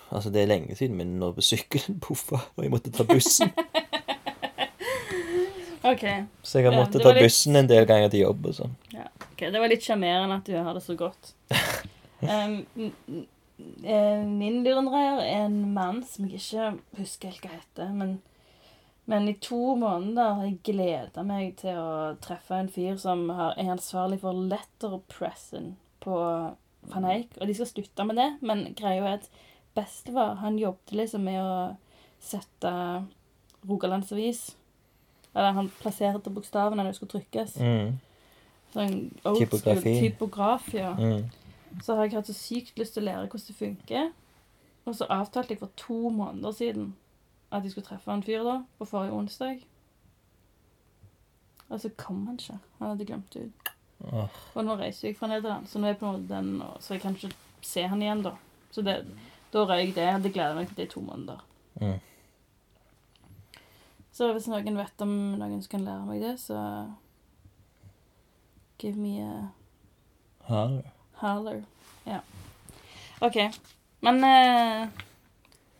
[0.09, 3.51] Altså, det er lenge siden min når sykkelen poffa, og jeg måtte ta bussen.
[5.91, 6.05] OK.
[6.43, 8.73] Så jeg har måttet ja, ta litt- bussen en del ganger til jobb og sånn.
[8.95, 11.35] Ja, ok, Det var litt sjarmerende at du har det så godt.
[12.19, 12.65] Um,
[13.59, 17.91] min lurendreier er en mann som jeg ikke husker helt hva heter.
[17.95, 18.15] Men,
[19.11, 23.57] men i to måneder har jeg gleda meg til å treffe en fyr som har,
[23.59, 26.17] er ansvarlig for letterpressen på
[26.89, 27.35] Van Eyck.
[27.41, 29.29] Og de skal slutte med det, men greia er at
[29.79, 31.59] bestefar han jobbet liksom med å
[32.23, 32.71] sette
[33.69, 34.57] Rogalandsavis
[35.35, 37.59] Eller han plasserte bokstavene når det skulle trykkes.
[37.63, 37.99] Mm.
[38.73, 38.95] Sånn
[39.29, 39.93] old Typografi.
[40.03, 40.95] typograf, ja.
[40.99, 41.29] Mm.
[41.83, 44.11] Så har jeg hatt så sykt lyst til å lære hvordan det funker.
[44.89, 46.95] Og så avtalte jeg for to måneder siden
[47.53, 49.63] at jeg skulle treffe en fyr da, på forrige onsdag.
[51.69, 52.59] Og så kom han ikke.
[52.79, 53.73] Han hadde glemt det ut.
[53.99, 54.29] Oh.
[54.55, 56.95] Og nå reiser jeg fra Nederland, så nå er jeg på en måte den, så
[56.95, 57.33] jeg kan ikke
[57.67, 58.37] se han igjen da.
[58.71, 59.01] Så det,
[59.53, 60.05] da røyk det.
[60.05, 61.43] Jeg hadde gledet meg til det i to måneder.
[61.81, 61.99] Mm.
[64.13, 66.59] Så hvis noen vet om noen som kan lære meg det, så
[68.79, 69.35] give me a
[70.49, 70.98] Ha det.
[71.19, 71.63] Holler.
[72.05, 72.21] Ja.
[73.19, 73.51] OK.
[74.01, 74.89] Men uh,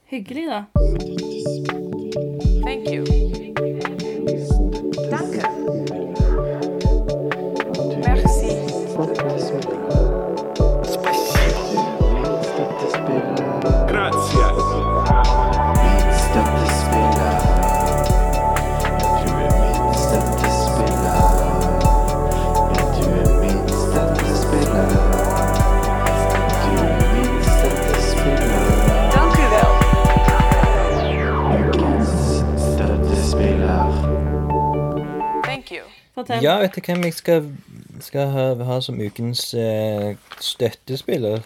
[0.05, 0.65] hyggelig, da.
[2.65, 3.28] Thank you.
[36.39, 36.47] You.
[36.47, 37.51] Ja, vet du hvem jeg skal,
[38.05, 41.43] skal ha, ha som ukens eh, støttespiller?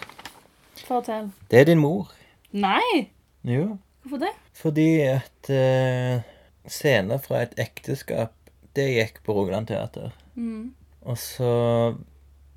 [0.87, 1.31] Fortell.
[1.51, 2.13] Det er din mor.
[2.53, 3.09] Nei!
[3.49, 3.79] Jo.
[4.03, 4.33] Hvorfor det?
[4.59, 6.23] Fordi at eh,
[6.69, 8.35] scener fra et ekteskap,
[8.77, 10.13] det gikk på Rogaland Teater.
[10.35, 10.73] Mm.
[11.03, 11.53] Og så,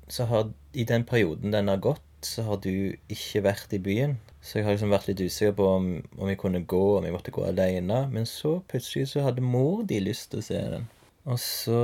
[0.08, 4.16] så har i den perioden den har gått, så har du ikke vært i byen.
[4.42, 5.86] Så jeg har liksom vært litt usikker på om,
[6.18, 8.04] om jeg kunne gå, om jeg måtte gå alene.
[8.12, 10.86] Men så plutselig så hadde mor de lyst til å se den.
[11.26, 11.80] Og så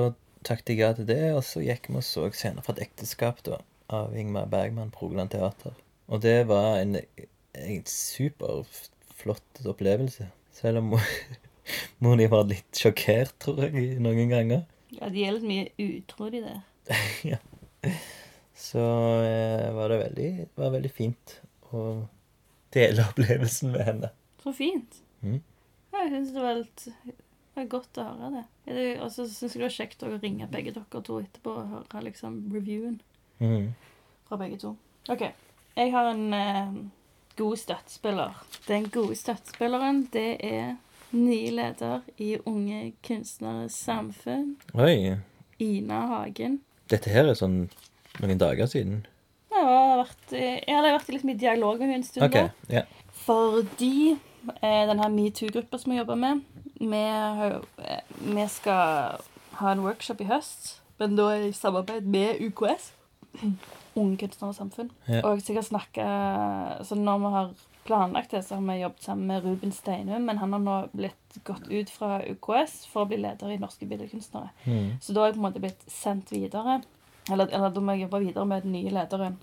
[0.46, 3.42] takket jeg ja til det, og så gikk vi og så scener fra et ekteskap
[3.46, 3.60] da,
[3.92, 5.76] av Ingmar Bergman på Rogaland Teater.
[6.12, 10.28] Og det var en, en superflott opplevelse.
[10.52, 10.92] Selv om
[12.02, 14.66] mor, di var litt sjokkert, tror jeg, noen ganger.
[14.92, 16.60] Ja, de er litt mye utro, de der.
[17.32, 17.40] ja.
[18.58, 18.82] Så
[19.24, 21.38] eh, var det veldig, var veldig fint
[21.72, 22.04] å
[22.74, 24.12] dele opplevelsen med henne.
[24.42, 25.00] Så fint.
[25.22, 25.40] Mm.
[25.92, 26.86] Ja, jeg syns det var litt
[27.52, 28.44] det er godt å høre det.
[29.04, 32.04] Og så syns jeg det var kjekt å ringe begge dere to etterpå og høre
[32.06, 32.96] liksom reviewen
[33.42, 33.66] mm.
[34.28, 34.72] fra begge to.
[35.12, 35.26] OK.
[35.76, 36.72] Jeg har en eh,
[37.36, 38.40] god støttespiller.
[38.68, 40.74] Den gode støttespilleren, det er
[41.12, 45.18] ny leder i Unge Kunstneres Samfunn, Oi.
[45.60, 46.60] Ina Hagen.
[46.88, 47.66] Dette her er sånn
[48.20, 49.02] noen dager siden.
[49.52, 52.24] Jeg har vært, jeg har vært litt mye i dialog med henne en stund.
[52.26, 52.86] Okay, da.
[53.26, 54.16] Fordi
[54.62, 56.40] eh, den her metoo-gruppa som vi jobber med,
[56.80, 57.02] vi,
[57.38, 59.20] har eh, vi skal
[59.60, 62.92] ha en workshop i høst, men da i samarbeid med UKS.
[63.94, 64.90] Unge Kunstnere og Samfunn.
[65.08, 65.20] Ja.
[65.26, 67.52] Og jeg har så når vi har
[67.84, 71.38] planlagt det, så har vi jobbet sammen med Ruben Steinum, men han har nå blitt
[71.44, 74.52] gått ut fra UKS for å bli leder i Norske Billedkunstnere.
[74.64, 75.00] Mm.
[75.02, 76.80] Så da har jeg på en måte blitt sendt videre.
[77.30, 79.38] Eller, eller da må jeg jobbe videre med den nye lederen.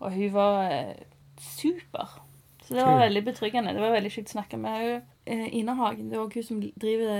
[0.00, 1.04] Og hun var eh,
[1.40, 2.20] super.
[2.64, 3.74] Så det var veldig betryggende.
[3.76, 5.02] Det var veldig kjekt å snakke med henne.
[5.24, 7.12] Eh, Ina Hagen, det er også hun som driver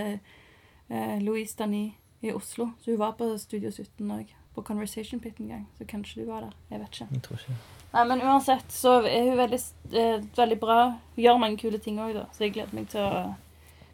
[0.89, 1.85] eh, Louise Dani
[2.25, 2.71] i Oslo.
[2.81, 4.33] Så hun var på Studio 17 òg.
[4.55, 5.65] På Conversation Pit en gang.
[5.79, 6.57] Så kanskje du var der.
[6.71, 7.09] Jeg vet ikke.
[7.13, 7.57] Jeg tror ikke
[7.95, 9.59] Nei, men uansett så er hun veldig,
[9.93, 10.79] eh, veldig bra.
[11.15, 12.25] Hun gjør mange kule ting òg, da.
[12.33, 13.35] Så jeg gleder meg til å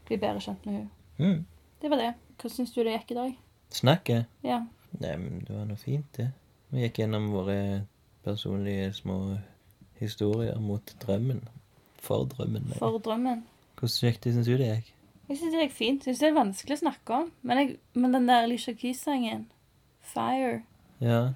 [0.09, 0.91] bli bedre kjent med henne.
[1.19, 1.45] Mm.
[1.83, 2.15] Det var det.
[2.37, 3.35] Hvordan syns du det gikk i dag?
[3.71, 4.31] Snakket?
[4.43, 4.63] Ja.
[5.01, 6.31] Nei, men det var noe fint, det.
[6.71, 7.59] Vi gikk gjennom våre
[8.25, 9.19] personlige små
[10.01, 11.43] historier mot drømmen.
[12.01, 12.67] For drømmen.
[12.71, 12.79] nei.
[12.81, 13.45] For drømmen.
[13.81, 14.91] Hvordan gikk det, syns du det gikk?
[15.31, 16.07] Jeg syns det gikk fint.
[16.07, 17.31] Jeg synes det er vanskelig å snakke om.
[17.47, 19.47] Men, jeg, men den der Alicia Keys-sangen,
[20.03, 20.63] 'Fire'
[21.01, 21.33] Ja.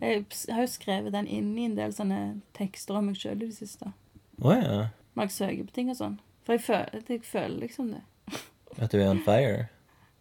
[0.00, 3.50] Jeg har jo skrevet den inn i en del sånne tekster om meg sjøl i
[3.50, 3.92] det siste.
[4.40, 4.78] Å ja.
[5.14, 6.16] Når jeg søker på ting og sånn.
[6.46, 8.02] For jeg føler, jeg føler liksom det.
[8.82, 9.68] At du er on fire?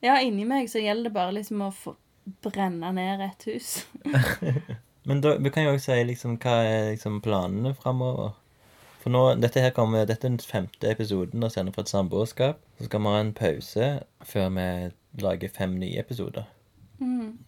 [0.03, 1.95] Ja, inni meg så gjelder det bare liksom å få
[2.43, 3.71] brenne ned et hus.
[5.09, 8.35] Men da, vi kan jo også si liksom hva er liksom planene framover.
[9.01, 12.59] For nå, dette her kommer, dette er den femte episoden av Sender fra et samboerskap.
[12.77, 13.87] Så skal vi ha en pause
[14.27, 14.65] før vi
[15.23, 16.45] lager fem nye episoder.
[16.99, 17.39] Mm.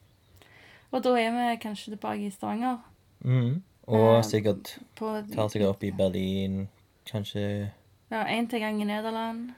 [0.91, 2.79] Og da er vi kanskje tilbake i Stavanger.
[3.19, 3.61] Mm.
[3.91, 6.67] Og Eh, sikkert På tar sikkert opp i Berlin,
[7.05, 7.69] kanskje
[8.11, 9.51] Ja, én til gang i Nederland.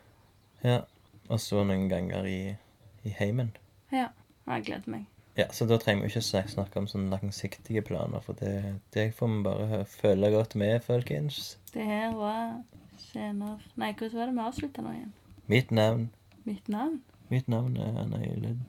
[0.63, 0.81] Ja.
[1.29, 2.55] Og så noen ganger i,
[3.03, 3.55] i heimen.
[3.91, 4.07] Ja.
[4.47, 5.05] Jeg gleder meg.
[5.37, 9.31] Ja, så da trenger vi ikke snakke om sånne langsiktige planer, for det, det får
[9.31, 11.57] vi bare føle godt med, folkens.
[11.73, 12.59] Det her var
[13.01, 15.13] senere Nei, hvordan var det vi avslutta nå igjen?
[15.47, 16.11] Mitt navn
[16.45, 17.01] Mitt navn?
[17.29, 18.59] Mitt navn er Anna Ylid.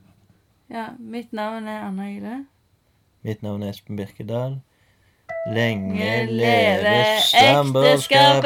[0.71, 2.47] Ja, mitt navn er Anna Yle.
[3.23, 4.61] Mitt navn er Espen Birkedal.
[5.53, 6.95] Lenge leve
[7.43, 8.45] ekteskapet!